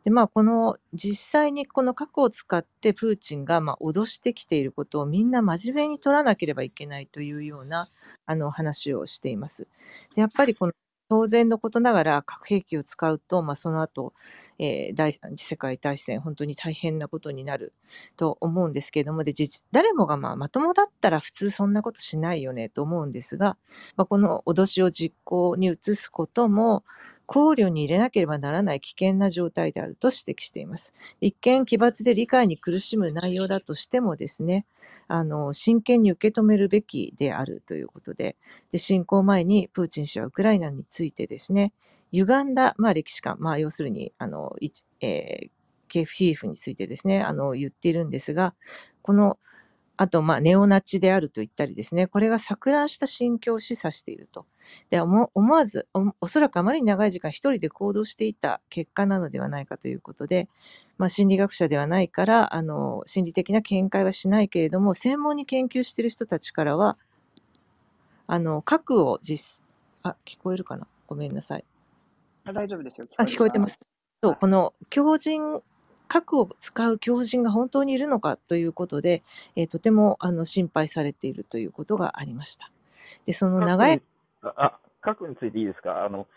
[0.03, 7.89] で、まあ、この実際にこの核を使ってプーチンがまあ脅してきていることをみんな真面目に取らなければいけないというような
[8.26, 9.68] あの話をしています。
[10.15, 10.73] で、やっぱりこの
[11.10, 14.14] 当然のことながら核兵器を使うと、まあ、その後、
[14.60, 17.73] えー、第三次世界大戦本当に大変なことになる
[18.18, 19.34] と思うんですけれどもで
[19.72, 23.57] 誰もがまあまともだったら普通そんなことしないよねと思うんですが、
[23.98, 26.84] まあ、この脅しを実行に移すことも
[27.26, 30.93] 考慮に入れなければならない危険な状態であると指摘しています。
[31.22, 34.65] 一見奇抜で理解に苦しむ内容だとしてもですね、
[35.07, 38.38] あの、真剣に受け止めるべきであるということで、
[38.72, 41.73] で、侵攻前にプーチン氏はウクライナについてですね、
[42.11, 44.56] 歪んだ、まあ歴史観、まあ要するに、あの、
[45.02, 45.49] えー、
[45.88, 48.56] ケフィーフについてですね、あの、言っているんですが、
[49.02, 49.38] この
[49.97, 54.45] あと、まあ、ネオナチであると言ったりですね、これが錯乱した心境を示唆していると。
[54.89, 60.49] で、思わずお、おそらくあまり長い時間一人で行動していた結果なのではないかということで、
[60.97, 66.97] まあ、心理学者ではないから、あの、心理的な見解はしないけれども、専門に研究している人たちからは、
[68.27, 69.63] あの、核を実、
[70.03, 70.88] あ、聞こえるかな？
[71.07, 71.63] ごめんなさい。
[72.43, 73.07] あ大丈夫ですよ。
[73.17, 73.80] あ、聞こえてます。
[74.23, 75.61] そう、この強靭
[76.15, 79.21] 核を使う強人が本当にいるのかということで、
[79.57, 82.71] えー、とてもあの心配されているということがありました。
[83.25, 84.01] で、その長い。
[84.41, 86.05] あ、核についていいですか？
[86.05, 86.27] あの、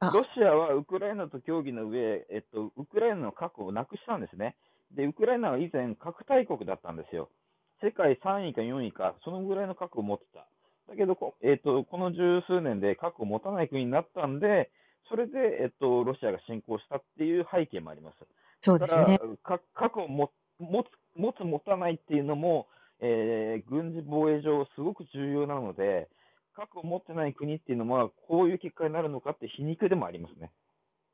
[0.00, 4.56] ロシアはウクライナと協議の上、えっと、ウクライナの核をなくしたんですね。
[4.94, 7.28] で、ウクライナは以前核大国だったんですよ。
[7.82, 10.46] 世界3位か4位か、そのぐらいの核を持ってた。
[10.88, 14.70] だけど、えっと、この十数年で核を持たない国になったんで、
[15.10, 18.16] それで、えっと、ロシアが侵攻したっていう背景もあります。
[18.60, 19.18] そうですね。
[19.74, 20.30] 核を持つ、
[21.14, 22.66] 持つ、持たないっていうのも、
[23.00, 26.08] えー、軍事防衛上すごく重要なので、
[26.54, 30.50] 核を持ってない国っていうのは、こういう結果になるのかって皮肉でもありますね。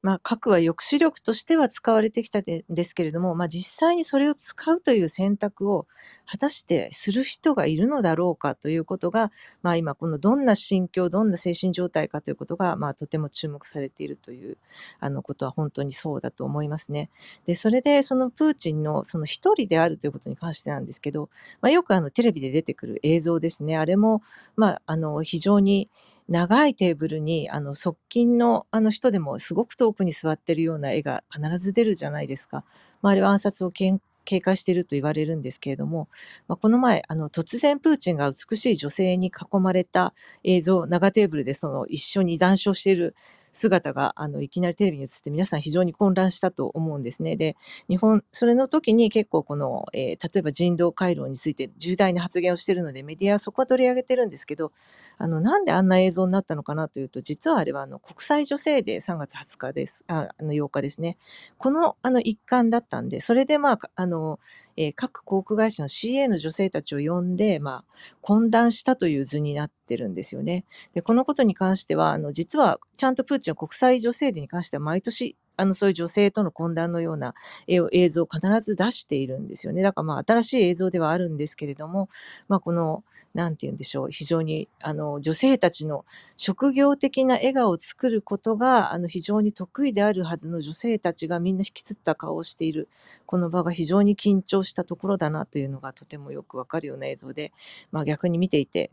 [0.03, 5.87] まあ、核は抑止力としては使われてきたんですけれども、まあ、実際にそれを使うという選択を
[6.27, 9.31] 果たしてする人がいるのだろうかということが、
[9.63, 14.59] まあ、今このどんな心境どんな精神状態かということが、まあ、とても注目されているという
[14.99, 17.11] あのことは本当にそうだと思いますね。
[17.47, 21.31] でそれでそのプーチンのその一人であるということに関してなんですけど、
[21.61, 24.23] まあ、よくあのテレビで出てくる映像ですねあれも、
[24.57, 25.89] まあ、あの非常に
[26.33, 32.65] 長いテーブルに、あの、側近のあの人でもすごく遠くに座ってるような絵が必ず出るじゃないですか。
[33.03, 34.01] まあ、あれは暗殺を警
[34.41, 36.09] 戒していると言われるんですけれども、
[36.49, 43.15] まあ、この前、あの、突然プーチンが美しい女性に囲まれた映像、長テーブルでその一緒に談笑している
[43.53, 47.37] 姿があのいきなりテレビに映って皆さん非常に混乱したと思うんですね。
[47.37, 47.57] で、
[47.89, 54.73] 日本、それの時に結構この、えー、例えば人道回廊について重大な発言をしているのでメディアはそこは取り上げてるんですけど、
[55.19, 60.05] あの、なんであんな映像になったのかなというと、実はあれはあの国際女性デー3月20日です。
[60.09, 61.19] ああの8日ですね。
[61.59, 64.39] このあの一環だったんで、それでまあ、あの、
[64.77, 67.93] えー、各航空会社の CA の女性たちを呼んで、まあ、
[68.23, 70.65] 懇談したという図になってるんですよね。
[70.95, 77.35] で、このことに関しては、あの、実はちゃんとプーチンは国際女性デーに関しては毎年あの、そういう女性との懇談のような
[77.67, 79.83] 映像を必ず出しているんですよね。
[79.83, 82.09] だからまあ、新しい映像ではあるんですけれども、
[82.49, 83.05] まあ、この、
[83.35, 86.05] なんて言うんでしょう、非常に、あの、女性たちの
[86.37, 92.89] 職業的な笑顔を作ることが、あの、非常に得意であるはずの女性たちがみんな引きつった顔をしている、
[93.27, 97.53] この場が非常に緊張したところだなというのがとてもよくわかるような映像で、
[97.91, 98.91] まあ、逆に見ていて、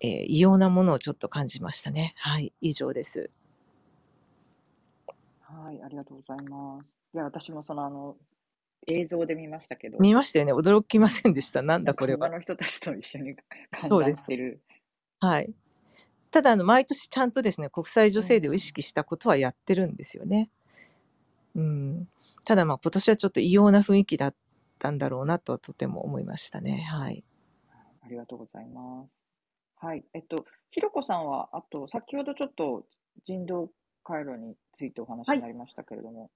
[0.00, 2.14] えー、異様なものをちょっと感じましたね。
[2.16, 3.30] はい、以上です。
[5.62, 6.86] はい、ありがとうございます。
[7.14, 8.16] いや、私もその、あの、
[8.86, 10.52] 映像で見ましたけど、見ましたよね。
[10.52, 11.62] 驚きませんでした。
[11.62, 12.28] なんだこれは。
[12.28, 13.36] 他の人たちと一緒に
[13.70, 14.60] 観覧してる。
[15.20, 15.54] はい。
[16.30, 20.50] ただ、あの、毎年ちゃんとですね、国際女性デーを意識したことはやってるんですよね。
[21.54, 22.08] うん。
[22.44, 24.34] ただ、まあ、今年はちょっと異様な雰囲気だっ
[24.78, 26.88] たんだろうなととても思いましたね。
[26.90, 27.24] はい。
[28.02, 29.10] ありがとうございます。
[29.76, 30.04] はい。
[30.12, 32.84] えっと、ひろこさんは、あと、先ほどちょっと
[33.24, 33.70] 人道
[34.04, 36.30] 回路についてお話になりましたけれども、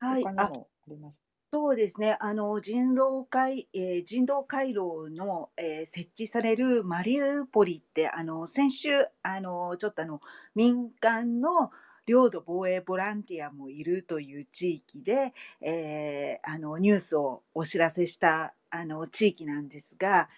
[0.00, 1.20] はい、他にもあります？
[1.52, 8.88] そうですね、あの人道回、えー、人道回廊の、えー、設置されるマリウポリって、あの先週
[9.22, 10.20] あの、ちょっとあの
[10.54, 11.70] 民間の
[12.04, 20.28] 領土防衛ボランティアもいるという地域で、えー、あのニュースをお知らせしたあの地域なんですが、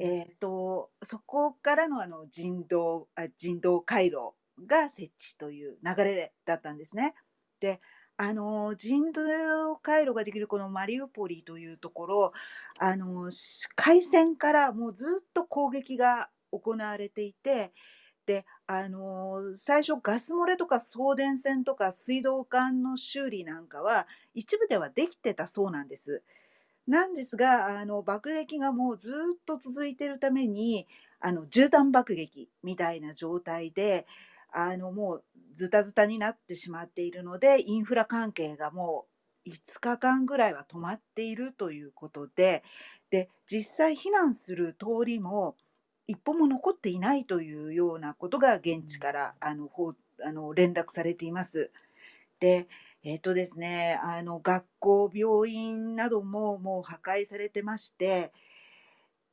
[0.00, 4.34] えーと、そこからのあの人道あ人道回廊
[4.66, 7.14] が設置という流れだったんですね。
[7.60, 7.80] で
[8.16, 12.32] あの人道回廊ができるこのマリウポリというところ
[12.78, 13.30] あの
[13.74, 17.72] 海戦からもうずっと攻撃が行われていて
[18.26, 26.22] であの最初ガス漏れとか送電線とか水道管の修理なんかは一部ではできてたそうなんです。
[26.86, 29.12] なんですがあの爆撃がもうずっ
[29.46, 30.86] と続いてるために
[31.20, 34.06] あの絨毯爆撃みたいな状態で
[34.52, 35.24] あのもう
[35.54, 39.06] ズタズタになってしまっているのでインフラ関係がも
[39.46, 42.62] う5日間ぐらいは止まっているということで
[43.10, 45.56] で実際避難する通りも
[46.06, 51.70] 一歩も残っていないというようなことが現地からあのほあの連絡されています。
[52.40, 52.68] で
[53.04, 58.32] えっ、とですね、あの学校、病院などももう破壊されてまして、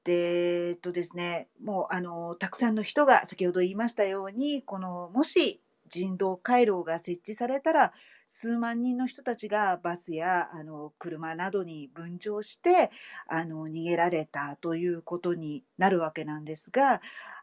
[0.09, 7.93] で、えっとですね、もうあのたくさんの人が先ほど言いましたように、このもし人道回廊が設置されたら、
[8.27, 12.89] 数万人の人たちがバスやあの車などに分乗して
[13.27, 17.01] あの逃げられたということになるわけなんですが、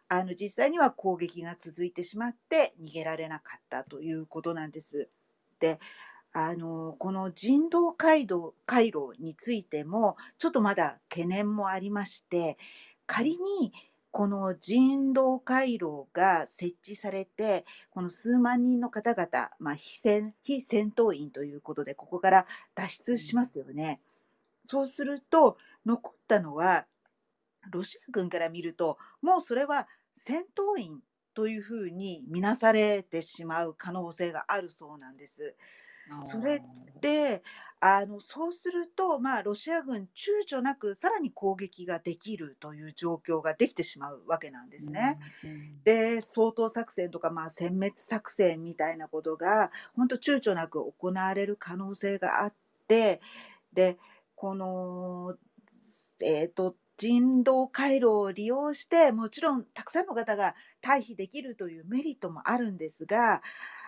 [0.09, 5.09] あの実際には攻撃が続いてしまって逃げられなかったということなんです。
[5.61, 5.79] で
[6.39, 12.59] あのこの人道回廊回廊についてもちょっとまだ懸念もありまして
[13.07, 13.73] 仮に
[14.11, 24.03] この人道回廊が設置されてこの数万人の方々、まあ、非戦非戦闘員ということでここから脱出しますよね。
[24.63, 25.57] そうすると
[25.87, 26.85] 残ったのは
[27.71, 29.89] ロシア軍から見るともうそれは
[30.27, 31.01] 戦闘員
[31.33, 35.55] というふうに見なされてしまう可能性があるそうなんです。
[36.23, 36.62] それ
[37.01, 37.43] で
[37.78, 45.19] あのそうすると、まあ、ロシア軍躊躇なくさらに攻撃ができるという状況ができてしまうわけなんですね。
[45.45, 52.55] うんうん、で掃討作戦とか、まあ、殲滅作戦みたいなことが本当躊躇なく行われる可能性があっ
[52.89, 53.20] て
[53.74, 53.99] で
[54.35, 55.37] この、
[56.20, 63.43] えーと人道回廊を利用してもちろんたくさんの方が退避できるというメリットもあるんですが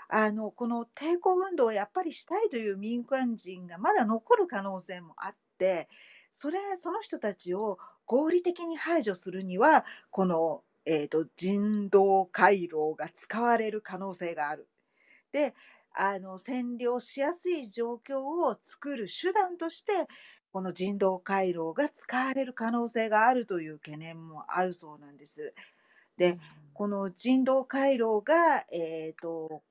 [0.09, 5.89] あのこの抵抗運動をやっぱりしたいという民間人がまだ残る可能性もあって
[6.35, 14.69] それその人たちを合理的に排除するにはこの、えーと、人道回廊が使われる可能性がある。
[15.33, 15.55] で
[15.95, 20.07] あの占領しやすい状況を作る手段として
[20.53, 25.55] この人道回廊が使われる可能性があるという懸念もあるそうなんです。
[26.17, 26.39] で、
[26.73, 29.63] この人道回廊が、えーと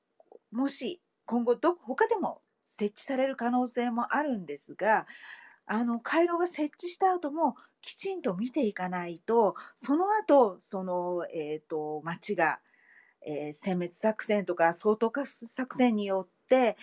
[0.51, 5.07] もし今後ど他でも設置される可能性もあるんですが
[5.65, 12.59] あの回廊が設置した後もきちんと見ていかないとその後その、えーと、町が、
[13.25, 16.77] えー、殲滅作戦とか掃討作戦によって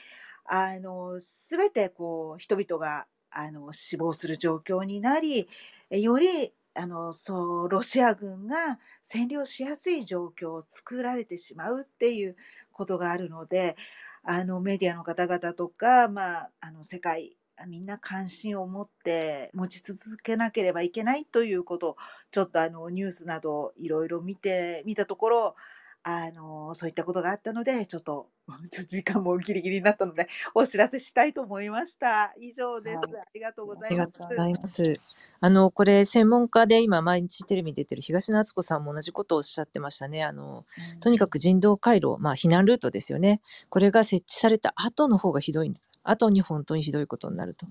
[0.45, 5.49] あの全てこう人々があの死亡する状況になり
[5.91, 8.79] よりあのそうロシア軍が
[9.09, 12.37] 占領しやすい状況を作られてしまうっていう
[12.75, 13.77] ことがあるので
[14.23, 17.37] あのメディアの方々とか、まあ、あの世界
[17.69, 21.97] みんな関心を持って持ち続けなければいけないということ
[22.33, 25.57] ちょっとあのニュースなどいろいろ見てみたところ
[26.07, 28.29] あのそういったことがあったのでちょっと
[28.71, 32.35] ちょ時間もギリギリになったのでお知らせしたいと思いました。
[32.39, 32.97] 以上です。
[32.97, 33.89] はい、ありがとうございます。
[33.89, 35.01] ありがとうございます。
[35.41, 40.23] あのこれ専門家で今毎日テレビに出てる東野敦子さんも同じことをおっしゃってましたね。
[40.25, 43.41] あの、うん、とにかく人道回廊、まあ避難ルートですよね。
[43.71, 45.73] これが設置された後の方がひどい
[46.05, 47.67] 後に本当にひどいことになると。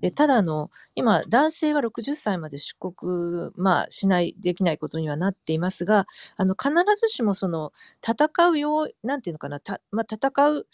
[0.00, 6.06] でただあの今男性は60歳まで出国、まあ、しないできないことにはなっていますが
[6.36, 7.72] あの必ずしもその
[8.06, 10.66] 戦うようなんていうのかなた、まあ、戦う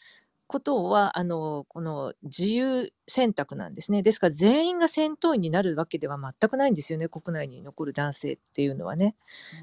[0.47, 4.03] ことはあのこの自由選択なんですね。
[4.03, 9.15] ですから全員が戦闘員になるわけでは全くないんですよね、国内に残る男性っていうのはね。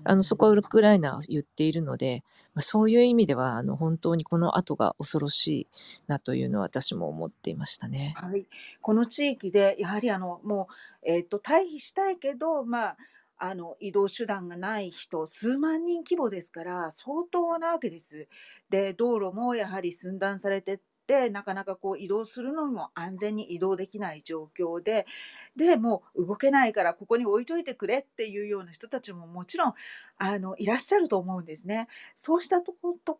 [0.04, 5.68] あのそこはウクライナは言っているので、まあ、そういう意味ではあの本当にこの後が恐ろしい
[6.08, 8.14] なというのは私も思っていましたね。
[8.18, 8.46] はい、
[8.82, 10.68] この地域でやはりあのも
[11.04, 12.98] う、えーと、退避したいけど、まあ
[13.44, 18.28] あの移動手段がない人数万人規模ですから相当なわけです。
[18.70, 25.08] で道路もやはり寸断されてってなかなかこう移動するのも安全に移動できない状況で
[25.56, 29.74] でもう動けないからここに置いといてくれっていうような人たちももちろん
[30.20, 31.88] あのいらっしゃると思うんですね。
[32.18, 32.74] そうしたと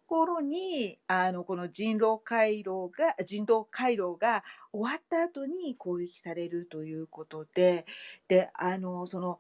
[0.08, 7.86] ころにあのこの人道回廊が人道回廊が終わった後に攻撃されるということで
[8.28, 9.40] であのその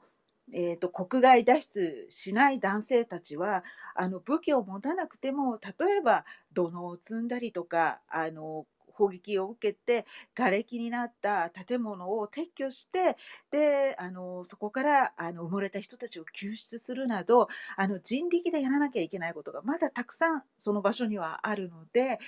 [0.53, 3.63] えーと、国外脱出しない男性たちは
[3.95, 10.05] あの武器を持たなくても例えば土のを積んだりとかあの砲撃を受けて
[10.35, 13.17] 瓦礫になった建物を撤去して
[13.49, 17.47] であのそこからあの埋もれた人たちを救出するなど
[17.77, 22.19] あの人力でやらなきゃいけないことがまだたくさんその場所にはあるので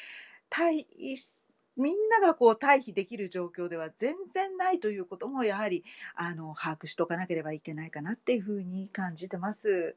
[0.49, 0.87] 対
[1.75, 5.83] みんながこう退避できる状況では全然ないということもやはり
[6.15, 9.95] あの把握しておかなければいけないかなっていうふうに感じてます。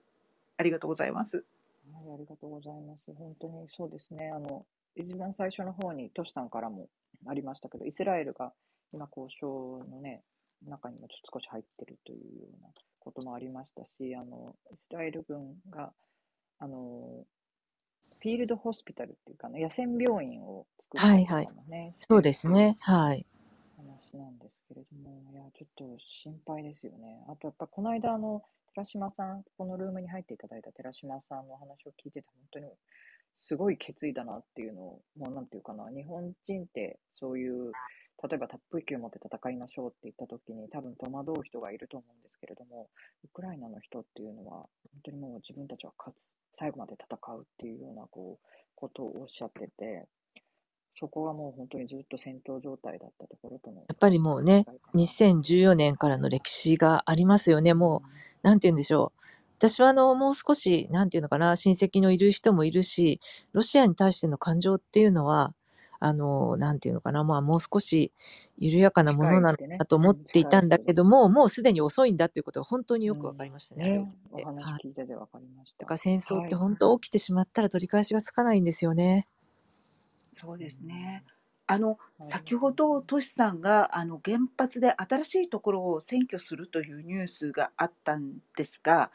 [0.56, 1.44] ありがとうございます。
[1.92, 3.12] はい、ありがとうございます。
[3.12, 4.30] 本当にそうですね。
[4.34, 4.64] あの、
[4.96, 6.88] 一番最初の方にトシさんからも
[7.26, 8.52] ありましたけど、イスラエルが
[8.92, 10.22] 今交渉のね、
[10.66, 12.68] 中にもちょっと少し入ってるというような
[13.00, 15.92] こともありましたし、あの、イスラエル軍が、
[16.58, 17.24] あの、
[18.26, 23.24] フィールドホスピタルっていうかね、野戦病院を作ったりとかもね、はいはい、そうですね、はい。
[23.76, 25.84] 話なんですけれども、いや、ちょっと
[26.24, 27.22] 心配ですよね。
[27.28, 28.42] あと、やっぱこの間、あの、
[28.74, 32.72] 寺島さん、このルームに入っていただいた寺島さんの話を聞いてて、本当に
[33.36, 37.70] すごい決意だなっていうのを、もうなんていうかな、日本人ってそういう、
[38.22, 42.88] 例えばタップ級を持って戦いましょうって言った時に多分戸惑う人がいると思うんですけれども、
[43.24, 44.68] ウクライナの人っていうのは、本
[45.04, 50.06] 当にもう自分たちは勝つ、最後まで戦うっていうようなこうことをおっしゃってて、
[50.98, 53.80] そこはもう本当にずっと戦闘状態だったところとの。
[53.80, 54.64] やっぱりもうね、
[54.94, 57.74] 2014年からの歴史がありますよね。
[57.74, 58.02] も
[58.42, 59.20] う、なんて言うんでしょう。
[59.58, 63.20] 私はあの、もう少し、なんていうのかな、親戚のいる人もいるし、
[63.52, 65.54] ロシアに対しての感情っていうのは、
[65.98, 68.12] あの、なんていうのかな、まあ、もう少し
[68.58, 73.98] 緩やかなものなのかと思っていたんだけども、もうすでに遅いんだっていうことが本当によくわかりましたね。
[73.98, 75.78] ねお話聞いてて分かりました。
[75.80, 79.28] だから戦争って本当起きてしまったら取り返しがつかないんですよね。
[80.32, 81.24] そうですね。
[81.66, 89.10] あの、先ほどトシさんが、あの、原発で新しいところを占拠するというニュースがあったんですが、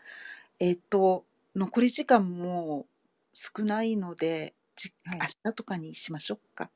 [0.60, 1.26] えっと、
[1.56, 2.88] 残り時間も
[3.34, 5.20] 少ないので、じはい。
[5.20, 6.72] 明日とかにしましょうか。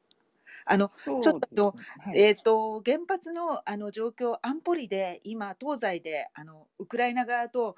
[0.65, 1.22] あの、ちょっ
[1.56, 2.19] とはい。
[2.19, 7.76] えっと、原発のあの状況、安保理で今、東西であのウクライナ側と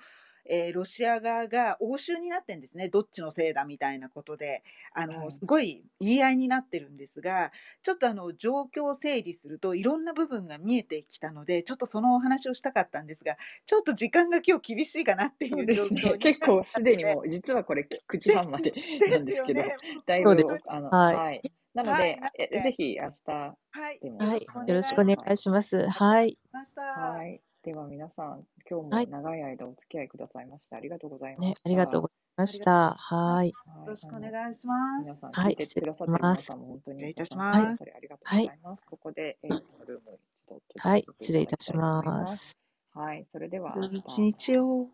[0.49, 4.63] えー、ロシア側が応酬になってんですね、どっちのせいだみたいなことで、
[4.93, 7.51] あの、はい、すごい言い合いになってるんですが、
[7.83, 18.73] ちょっとあの状況を整理すると、いろんな部分が見えてきたので、ちょっとそのお話をしたかったんですが、ちょっと時間が今日厳しいかなっていう状況に、ね、結構すでにもう、実はこれ9時半まで
[19.09, 19.75] なんですけど、ね、
[20.05, 20.31] だいぶ、
[20.67, 21.41] あの、はい、はい。
[21.73, 23.57] なので、はい、ぜひ明日
[24.01, 25.87] でも、はい、よろしくお願いします。
[25.87, 26.39] はい。
[26.51, 27.41] はい。
[27.63, 31.48] では皆さん、今日も長い間お付き合いくださいましてありがとうございました。
[31.48, 32.95] ね、ありがとうございました。
[32.99, 33.48] はい。
[33.49, 33.53] よ
[33.88, 35.03] ろしくお願いします。
[35.03, 37.84] 皆さん、聞いてくださって皆さんも本当に失礼いたします。
[37.84, 38.84] ありがとうございます。
[38.89, 39.52] ここで、えー、
[39.88, 42.57] ルーム一度はい、失礼いたします。
[42.94, 43.73] はい、それでは。
[43.91, 44.89] 一日を。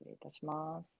[0.00, 0.98] 失礼いたします。